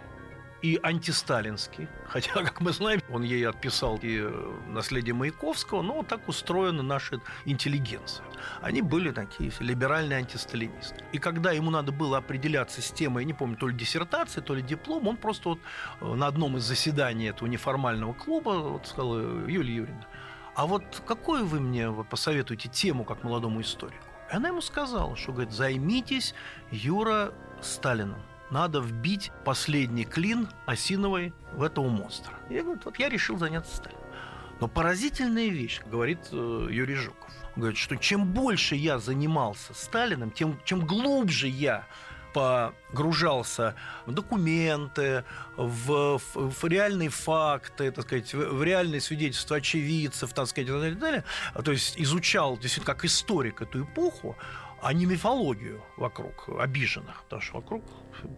и 0.62 0.78
антисталинский. 0.82 1.88
Хотя, 2.06 2.32
как 2.32 2.60
мы 2.60 2.72
знаем, 2.72 3.00
он 3.08 3.22
ей 3.22 3.46
отписал 3.46 3.98
и 4.02 4.20
э, 4.20 4.52
наследие 4.68 5.14
Маяковского, 5.14 5.82
но 5.82 5.94
вот 5.94 6.08
так 6.08 6.28
устроена 6.28 6.82
наша 6.82 7.20
интеллигенция. 7.44 8.24
Они 8.60 8.82
были 8.82 9.10
такие 9.10 9.52
либеральные 9.60 10.18
антисталинисты. 10.18 11.04
И 11.12 11.18
когда 11.18 11.52
ему 11.52 11.70
надо 11.70 11.92
было 11.92 12.18
определяться 12.18 12.82
с 12.82 12.90
темой, 12.90 13.22
я 13.22 13.26
не 13.26 13.34
помню, 13.34 13.56
то 13.56 13.68
ли 13.68 13.76
диссертация, 13.76 14.42
то 14.42 14.54
ли 14.54 14.62
диплом, 14.62 15.08
он 15.08 15.16
просто 15.16 15.50
вот 15.50 15.60
э, 16.00 16.14
на 16.14 16.26
одном 16.26 16.56
из 16.56 16.64
заседаний 16.64 17.26
этого 17.26 17.48
неформального 17.48 18.12
клуба 18.12 18.50
вот 18.50 18.86
сказал, 18.86 19.18
«Э, 19.18 19.44
Юлия 19.48 19.74
Юрьевна, 19.74 20.06
а 20.54 20.66
вот 20.66 21.02
какую 21.06 21.46
вы 21.46 21.60
мне 21.60 21.90
посоветуете 21.90 22.68
тему 22.68 23.04
как 23.04 23.22
молодому 23.22 23.60
историку? 23.60 24.04
И 24.30 24.34
она 24.34 24.48
ему 24.48 24.60
сказала, 24.60 25.16
что, 25.16 25.32
говорит, 25.32 25.52
займитесь 25.52 26.34
Юра 26.70 27.32
Сталином 27.62 28.20
надо 28.50 28.80
вбить 28.80 29.30
последний 29.44 30.04
клин 30.04 30.48
осиновой 30.66 31.32
в 31.52 31.62
этого 31.62 31.88
монстра. 31.88 32.34
Я 32.48 32.62
говорю, 32.62 32.80
вот 32.84 32.98
я 32.98 33.08
решил 33.08 33.38
заняться 33.38 33.76
Сталином. 33.76 34.00
Но 34.60 34.68
поразительная 34.68 35.48
вещь, 35.48 35.80
говорит 35.86 36.20
э, 36.32 36.68
Юрий 36.70 36.94
Жуков. 36.94 37.30
Он 37.56 37.62
говорит, 37.62 37.78
что 37.78 37.96
чем 37.96 38.26
больше 38.26 38.76
я 38.76 38.98
занимался 38.98 39.72
Сталиным, 39.74 40.30
тем 40.30 40.58
чем 40.64 40.86
глубже 40.86 41.48
я 41.48 41.86
погружался 42.32 43.74
в 44.06 44.12
документы, 44.12 45.24
в, 45.56 46.18
в, 46.18 46.50
в 46.50 46.64
реальные 46.64 47.08
факты, 47.08 47.90
так 47.90 48.04
сказать, 48.04 48.32
в, 48.34 48.62
реальные 48.62 49.00
свидетельства 49.00 49.56
очевидцев, 49.56 50.32
так 50.32 50.46
сказать, 50.46 50.68
и 50.68 50.72
так 50.72 50.80
далее, 50.80 50.96
и 50.96 51.00
далее. 51.00 51.24
То 51.64 51.72
есть 51.72 51.98
изучал 51.98 52.56
действительно 52.56 52.94
как 52.94 53.04
историк 53.04 53.62
эту 53.62 53.82
эпоху, 53.82 54.36
а 54.82 54.92
не 54.92 55.06
мифологию 55.06 55.82
вокруг 55.96 56.48
обиженных, 56.58 57.22
потому 57.24 57.42
что 57.42 57.56
вокруг 57.56 57.84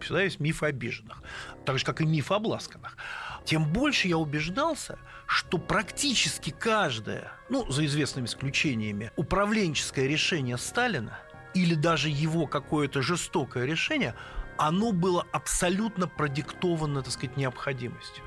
всегда 0.01 0.23
есть 0.23 0.39
мифы 0.39 0.67
обиженных, 0.67 1.21
так 1.65 1.79
же, 1.79 1.85
как 1.85 2.01
и 2.01 2.05
мифы 2.05 2.33
обласканных. 2.33 2.97
Тем 3.45 3.71
больше 3.71 4.07
я 4.07 4.17
убеждался, 4.17 4.97
что 5.25 5.57
практически 5.57 6.49
каждое, 6.49 7.31
ну, 7.49 7.69
за 7.71 7.85
известными 7.85 8.25
исключениями, 8.25 9.11
управленческое 9.15 10.07
решение 10.07 10.57
Сталина 10.57 11.19
или 11.53 11.75
даже 11.75 12.09
его 12.09 12.47
какое-то 12.47 13.01
жестокое 13.01 13.65
решение, 13.65 14.15
оно 14.57 14.91
было 14.91 15.25
абсолютно 15.31 16.07
продиктовано, 16.07 17.01
так 17.01 17.13
сказать, 17.13 17.37
необходимостью. 17.37 18.23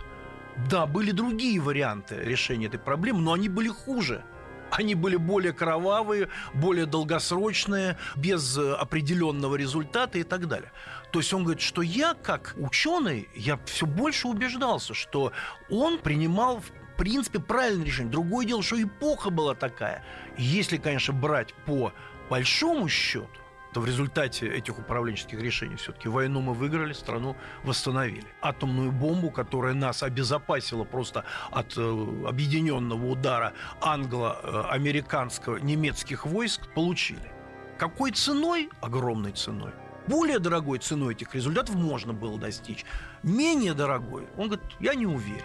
Да, 0.71 0.87
были 0.87 1.11
другие 1.11 1.61
варианты 1.61 2.17
решения 2.17 2.67
этой 2.67 2.79
проблемы, 2.79 3.21
но 3.21 3.33
они 3.33 3.49
были 3.49 3.69
хуже– 3.69 4.25
они 4.71 4.95
были 4.95 5.17
более 5.17 5.53
кровавые, 5.53 6.29
более 6.55 6.87
долгосрочные, 6.87 7.97
без 8.17 8.57
э, 8.59 8.75
определенного 8.75 9.57
результата 9.57 10.19
и 10.19 10.23
так 10.23 10.49
далее. 10.49 10.73
То 11.13 11.21
есть 11.21 11.33
он 11.33 11.45
говорит, 11.45 11.63
что 11.63 11.83
я, 11.83 12.15
как 12.15 12.55
ученый, 12.57 13.29
я 13.35 13.59
все 13.65 13.87
больше 13.87 14.29
убеждался, 14.29 14.95
что 14.95 15.33
он 15.71 15.99
принимал 15.99 16.61
в 16.61 16.97
принципе 16.97 17.39
правильное 17.39 17.87
решение. 17.87 18.13
Другое 18.13 18.47
дело, 18.47 18.63
что 18.63 18.83
эпоха 18.83 19.31
была 19.31 19.55
такая. 19.55 20.05
Если, 20.37 20.77
конечно, 20.77 21.15
брать 21.15 21.55
по 21.65 21.93
большому 22.29 22.89
счету, 22.89 23.29
то 23.77 23.83
в 23.83 23.85
результате 23.85 24.47
этих 24.49 24.79
управленческих 24.79 25.39
решений 25.39 25.77
все-таки 25.77 26.09
войну 26.09 26.41
мы 26.41 26.55
выиграли, 26.55 26.95
страну 26.95 27.37
восстановили. 27.63 28.25
Атомную 28.41 28.91
бомбу, 28.91 29.31
которая 29.31 29.75
нас 29.75 30.03
обезопасила 30.03 30.85
просто 30.85 31.27
от 31.51 31.77
э, 31.77 32.27
объединенного 32.27 33.07
удара 33.07 33.53
англо-американского 33.83 35.59
немецких 35.59 36.25
войск, 36.25 36.73
получили. 36.73 37.31
Какой 37.77 38.13
ценой? 38.13 38.71
Огромной 38.81 39.33
ценой. 39.33 39.73
Более 40.07 40.39
дорогой 40.39 40.79
ценой 40.79 41.13
этих 41.13 41.35
результатов 41.35 41.75
можно 41.75 42.15
было 42.15 42.39
достичь. 42.39 42.87
Менее 43.23 43.75
дорогой, 43.75 44.27
он 44.39 44.49
говорит, 44.49 44.65
я 44.81 44.95
не 44.95 45.05
уверен. 45.05 45.45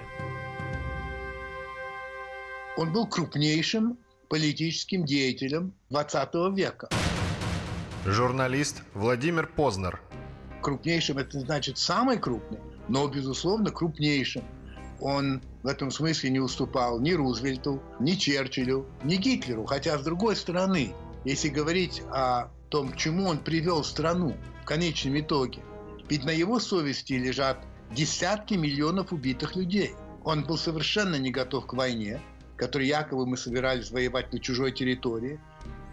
Он 2.78 2.94
был 2.94 3.08
крупнейшим 3.08 3.98
политическим 4.30 5.04
деятелем 5.04 5.74
20 5.89 6.30
века. 6.56 6.88
Журналист 8.06 8.82
Владимир 8.96 9.46
Познер. 9.46 10.02
Крупнейшим 10.64 11.20
это 11.20 11.40
значит 11.40 11.78
самый 11.78 12.18
крупный, 12.18 12.58
но, 12.88 13.08
безусловно, 13.08 13.70
крупнейшим. 13.70 14.44
Он 15.00 15.44
в 15.62 15.68
этом 15.68 15.92
смысле 15.92 16.32
не 16.32 16.40
уступал 16.40 17.00
ни 17.00 17.12
Рузвельту, 17.12 17.80
ни 18.00 18.14
Черчиллю, 18.14 18.88
ни 19.04 19.18
Гитлеру. 19.18 19.66
Хотя, 19.66 20.00
с 20.00 20.04
другой 20.04 20.36
стороны, 20.36 20.96
если 21.26 21.50
говорить 21.50 22.02
о 22.10 22.50
том, 22.70 22.92
к 22.92 22.98
чему 22.98 23.28
он 23.28 23.38
привел 23.38 23.84
страну 23.84 24.36
в 24.64 24.66
конечном 24.66 25.20
итоге, 25.20 25.60
ведь 26.10 26.26
на 26.26 26.32
его 26.32 26.60
совести 26.60 27.14
лежат 27.14 27.64
десятки 27.92 28.56
миллионов 28.56 29.14
убитых 29.14 29.56
людей. 29.56 29.94
Он 30.24 30.44
был 30.44 30.58
совершенно 30.58 31.18
не 31.18 31.30
готов 31.30 31.68
к 31.68 31.74
войне, 31.74 32.20
которой 32.58 32.88
якобы 32.88 33.28
мы 33.28 33.38
собирались 33.38 33.92
воевать 33.92 34.34
на 34.34 34.40
чужой 34.40 34.72
территории. 34.72 35.40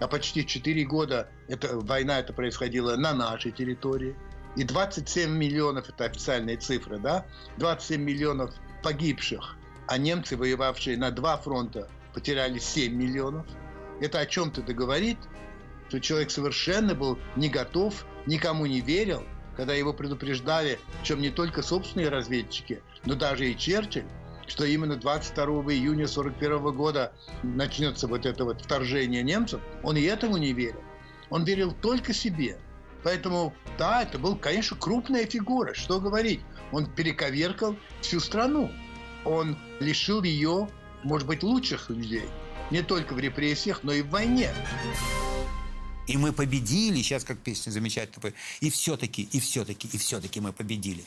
А 0.01 0.07
почти 0.07 0.47
4 0.47 0.85
года 0.85 1.29
эта 1.49 1.77
война 1.79 2.21
это 2.21 2.33
происходила 2.33 2.97
на 2.97 3.13
нашей 3.15 3.51
территории. 3.51 4.17
И 4.57 4.65
27 4.65 5.31
миллионов, 5.31 5.89
это 5.89 6.05
официальные 6.05 6.57
цифры, 6.57 6.99
да? 6.99 7.27
27 7.59 8.01
миллионов 8.01 8.55
погибших. 8.83 9.57
А 9.87 9.99
немцы, 9.99 10.37
воевавшие 10.37 10.97
на 10.97 11.11
два 11.11 11.37
фронта, 11.37 11.89
потеряли 12.15 12.59
7 12.59 12.95
миллионов. 12.95 13.47
Это 14.01 14.21
о 14.21 14.27
чем-то 14.27 14.63
договорит, 14.63 15.19
что 15.89 16.01
человек 16.01 16.31
совершенно 16.31 16.95
был 16.95 17.19
не 17.37 17.49
готов, 17.49 18.05
никому 18.27 18.67
не 18.67 18.81
верил, 18.81 19.25
когда 19.57 19.75
его 19.75 19.93
предупреждали, 19.93 20.79
чем 21.03 21.21
не 21.21 21.31
только 21.31 21.63
собственные 21.63 22.11
разведчики, 22.11 22.83
но 23.05 23.15
даже 23.15 23.51
и 23.51 23.57
Черчилль, 23.57 24.05
что 24.49 24.65
именно 24.65 24.97
22 24.97 25.45
июня 25.73 26.07
1941 26.07 26.77
года 26.77 27.13
начнется 27.43 28.09
вот 28.09 28.27
это 28.27 28.45
вот 28.45 28.63
вторжение 28.63 29.23
немцев, 29.23 29.61
он 29.83 29.97
и 29.97 30.03
этому 30.03 30.39
не 30.39 30.53
верил. 30.53 30.83
Он 31.31 31.45
верил 31.45 31.73
только 31.73 32.13
себе. 32.13 32.59
Поэтому, 33.05 33.55
да, 33.79 34.03
это 34.03 34.19
был, 34.19 34.37
конечно, 34.37 34.77
крупная 34.77 35.27
фигура. 35.27 35.75
Что 35.75 36.01
говорить? 36.01 36.41
Он 36.73 36.87
перековеркал 36.87 37.77
всю 38.01 38.19
страну. 38.19 38.71
Он 39.25 39.57
лишил 39.79 40.23
ее, 40.23 40.69
может 41.05 41.29
быть, 41.29 41.43
лучших 41.43 41.91
людей. 41.91 42.29
Не 42.71 42.83
только 42.83 43.15
в 43.15 43.19
репрессиях, 43.19 43.81
но 43.83 43.93
и 43.93 44.03
в 44.03 44.09
войне. 44.09 44.51
И 46.07 46.17
мы 46.17 46.33
победили, 46.33 47.03
сейчас 47.03 47.23
как 47.23 47.39
песня 47.39 47.71
замечательная. 47.71 48.33
И 48.61 48.71
все-таки, 48.71 49.29
и 49.31 49.41
все-таки, 49.41 49.89
и 49.93 49.99
все-таки 49.99 50.41
мы 50.41 50.53
победили. 50.53 51.05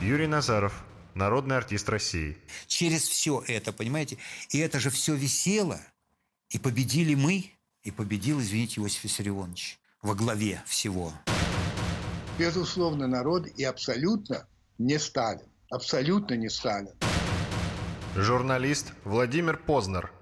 Юрий 0.00 0.28
Назаров, 0.28 0.84
народный 1.14 1.56
артист 1.56 1.88
России. 1.88 2.36
Через 2.66 3.08
все 3.08 3.42
это, 3.46 3.72
понимаете? 3.72 4.18
И 4.50 4.58
это 4.58 4.78
же 4.78 4.90
все 4.90 5.14
висело. 5.14 5.80
И 6.48 6.58
победили 6.58 7.14
мы, 7.14 7.52
и 7.82 7.90
победил, 7.90 8.40
извините, 8.40 8.80
Иосиф 8.80 9.04
Виссарионович 9.04 9.78
во 10.02 10.14
главе 10.14 10.62
всего. 10.66 11.12
Безусловно, 12.38 13.06
народ 13.06 13.46
и 13.46 13.64
абсолютно 13.64 14.48
не 14.78 14.98
Сталин. 14.98 15.46
Абсолютно 15.70 16.34
не 16.34 16.48
Сталин. 16.48 16.94
Журналист 18.16 18.92
Владимир 19.04 19.56
Познер. 19.56 20.12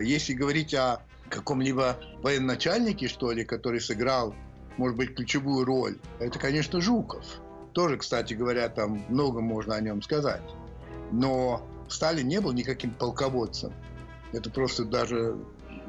Если 0.00 0.32
говорить 0.32 0.74
о 0.74 1.02
каком-либо 1.28 1.98
военачальнике, 2.22 3.08
что 3.08 3.30
ли, 3.30 3.44
который 3.44 3.80
сыграл, 3.80 4.34
может 4.76 4.96
быть, 4.96 5.14
ключевую 5.14 5.64
роль, 5.64 5.98
это, 6.18 6.38
конечно, 6.38 6.80
Жуков. 6.80 7.24
Тоже, 7.76 7.98
кстати 7.98 8.32
говоря, 8.32 8.70
там 8.70 9.04
много 9.10 9.42
можно 9.42 9.74
о 9.74 9.80
нем 9.82 10.00
сказать. 10.00 10.40
Но 11.12 11.62
Сталин 11.90 12.26
не 12.26 12.40
был 12.40 12.52
никаким 12.52 12.94
полководцем. 12.94 13.70
Это 14.32 14.48
просто 14.48 14.86
даже 14.86 15.36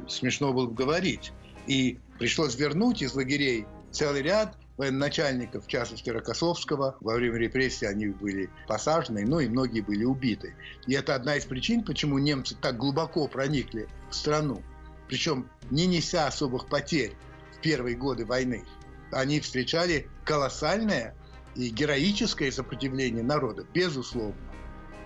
смешно 0.06 0.52
было 0.52 0.68
бы 0.68 0.74
говорить. 0.74 1.32
И 1.66 1.98
пришлось 2.20 2.58
вернуть 2.58 3.02
из 3.02 3.16
лагерей 3.16 3.66
целый 3.90 4.22
ряд 4.22 4.58
военачальников, 4.76 5.64
в 5.64 5.68
частности 5.68 6.10
Рокоссовского. 6.10 6.98
Во 7.00 7.14
время 7.16 7.38
репрессий 7.38 7.86
они 7.86 8.08
были 8.08 8.50
посажены, 8.68 9.26
но 9.26 9.40
и 9.40 9.48
многие 9.48 9.80
были 9.80 10.04
убиты. 10.04 10.56
И 10.88 10.94
это 10.94 11.16
одна 11.16 11.38
из 11.38 11.46
причин, 11.46 11.86
почему 11.86 12.18
немцы 12.18 12.58
так 12.62 12.78
глубоко 12.78 13.30
проникли 13.30 13.88
в 14.10 14.14
страну 14.14 14.62
причем 15.08 15.50
не 15.72 15.88
неся 15.88 16.28
особых 16.28 16.68
потерь 16.68 17.14
в 17.56 17.62
первые 17.62 17.96
годы 17.96 18.26
войны, 18.26 18.66
они 19.12 19.40
встречали 19.40 20.10
колоссальное 20.26 21.16
и 21.58 21.70
героическое 21.70 22.52
сопротивление 22.52 23.24
народа, 23.24 23.66
безусловно. 23.74 24.36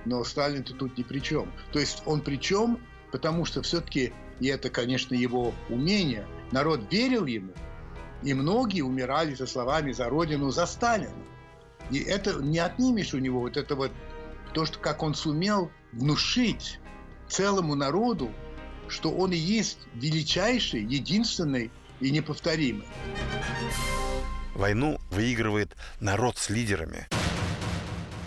Но 0.06 0.24
Сталин-то 0.24 0.74
тут 0.74 0.98
ни 0.98 1.04
при 1.04 1.20
чем. 1.20 1.52
То 1.72 1.80
есть 1.80 2.04
он 2.06 2.22
при 2.22 2.38
чем, 2.38 2.80
потому 3.12 3.46
что 3.46 3.62
все-таки, 3.62 4.14
и 4.40 4.48
это, 4.48 4.70
конечно, 4.70 5.16
его 5.16 5.54
умение, 5.70 6.28
народ 6.52 6.82
верил 6.92 7.26
ему, 7.26 7.54
и 8.24 8.34
многие 8.34 8.82
умирали 8.82 9.36
со 9.36 9.48
словами 9.48 9.92
«за 9.92 10.10
Родину, 10.10 10.52
за 10.52 10.66
Сталина». 10.66 11.14
И 11.90 12.00
это 12.00 12.42
не 12.42 12.60
отнимешь 12.60 13.14
у 13.14 13.20
него, 13.20 13.42
вот 13.42 13.58
это 13.58 13.76
вот 13.76 13.92
то, 14.54 14.66
что 14.66 14.80
как 14.80 15.04
он 15.04 15.16
сумел 15.16 15.72
внушить 15.94 16.80
целому 17.28 17.76
народу 17.76 18.32
что 18.92 19.10
он 19.10 19.32
и 19.32 19.38
есть 19.38 19.80
величайший, 19.96 20.84
единственный 20.84 21.72
и 22.02 22.12
неповторимый. 22.12 22.86
Войну 24.56 25.00
выигрывает 25.10 25.76
народ 26.00 26.38
с 26.38 26.50
лидерами. 26.50 27.08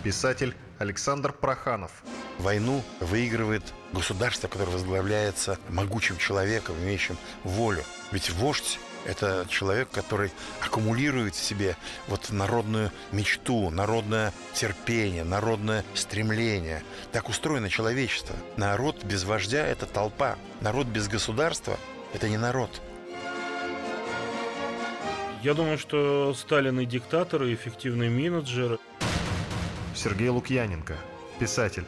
Писатель 0.02 0.54
Александр 0.78 1.32
Проханов. 1.32 2.02
Войну 2.38 2.82
выигрывает 3.00 3.62
государство, 3.92 4.48
которое 4.48 4.72
возглавляется 4.72 5.58
могучим 5.68 6.16
человеком, 6.16 6.76
имеющим 6.76 7.16
волю. 7.44 7.84
Ведь 8.10 8.30
вождь 8.30 8.78
это 9.04 9.46
человек, 9.48 9.90
который 9.90 10.30
аккумулирует 10.60 11.34
в 11.34 11.44
себе 11.44 11.76
вот 12.08 12.30
народную 12.30 12.90
мечту, 13.12 13.70
народное 13.70 14.32
терпение, 14.54 15.24
народное 15.24 15.84
стремление. 15.94 16.82
Так 17.12 17.28
устроено 17.28 17.68
человечество. 17.68 18.34
Народ 18.56 19.04
без 19.04 19.24
вождя– 19.24 19.66
это 19.66 19.86
толпа. 19.86 20.36
Народ 20.60 20.86
без 20.86 21.08
государства– 21.08 21.78
это 22.14 22.28
не 22.28 22.38
народ. 22.38 22.80
Я 25.44 25.52
думаю, 25.52 25.76
что 25.76 26.32
Сталин 26.32 26.80
и 26.80 26.86
диктатор, 26.86 27.42
и 27.42 27.52
эффективный 27.52 28.08
менеджер. 28.08 28.78
Сергей 29.94 30.30
Лукьяненко, 30.30 30.96
писатель. 31.38 31.84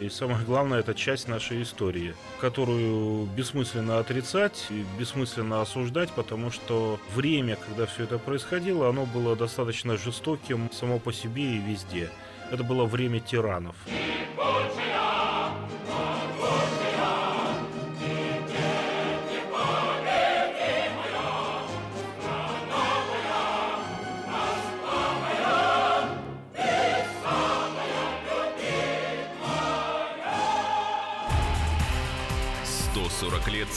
И 0.00 0.08
самое 0.08 0.44
главное, 0.44 0.80
это 0.80 0.92
часть 0.92 1.28
нашей 1.28 1.62
истории, 1.62 2.16
которую 2.40 3.26
бессмысленно 3.26 4.00
отрицать, 4.00 4.66
и 4.70 4.84
бессмысленно 4.98 5.60
осуждать, 5.60 6.10
потому 6.10 6.50
что 6.50 6.98
время, 7.14 7.56
когда 7.64 7.86
все 7.86 8.02
это 8.02 8.18
происходило, 8.18 8.88
оно 8.88 9.06
было 9.06 9.36
достаточно 9.36 9.96
жестоким 9.96 10.68
само 10.72 10.98
по 10.98 11.12
себе 11.12 11.44
и 11.44 11.58
везде. 11.60 12.10
Это 12.50 12.64
было 12.64 12.86
время 12.86 13.20
тиранов. 13.20 13.76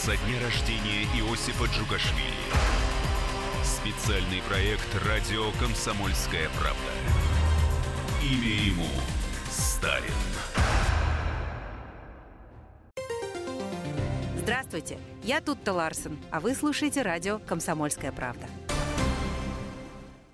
Со 0.04 0.14
дня 0.18 0.38
рождения 0.38 1.04
Иосифа 1.18 1.64
Джугашвили. 1.64 2.28
Специальный 3.62 4.42
проект 4.46 4.86
«Радио 5.06 5.50
Комсомольская 5.58 6.50
правда». 6.60 6.92
Имя 8.22 8.54
ему 8.66 8.86
Сталин. 9.50 10.12
Здравствуйте, 14.36 14.98
я 15.22 15.40
Тутта 15.40 15.72
Ларсен, 15.72 16.18
а 16.30 16.40
вы 16.40 16.54
слушаете 16.54 17.00
радио 17.00 17.38
«Комсомольская 17.38 18.12
правда». 18.12 18.46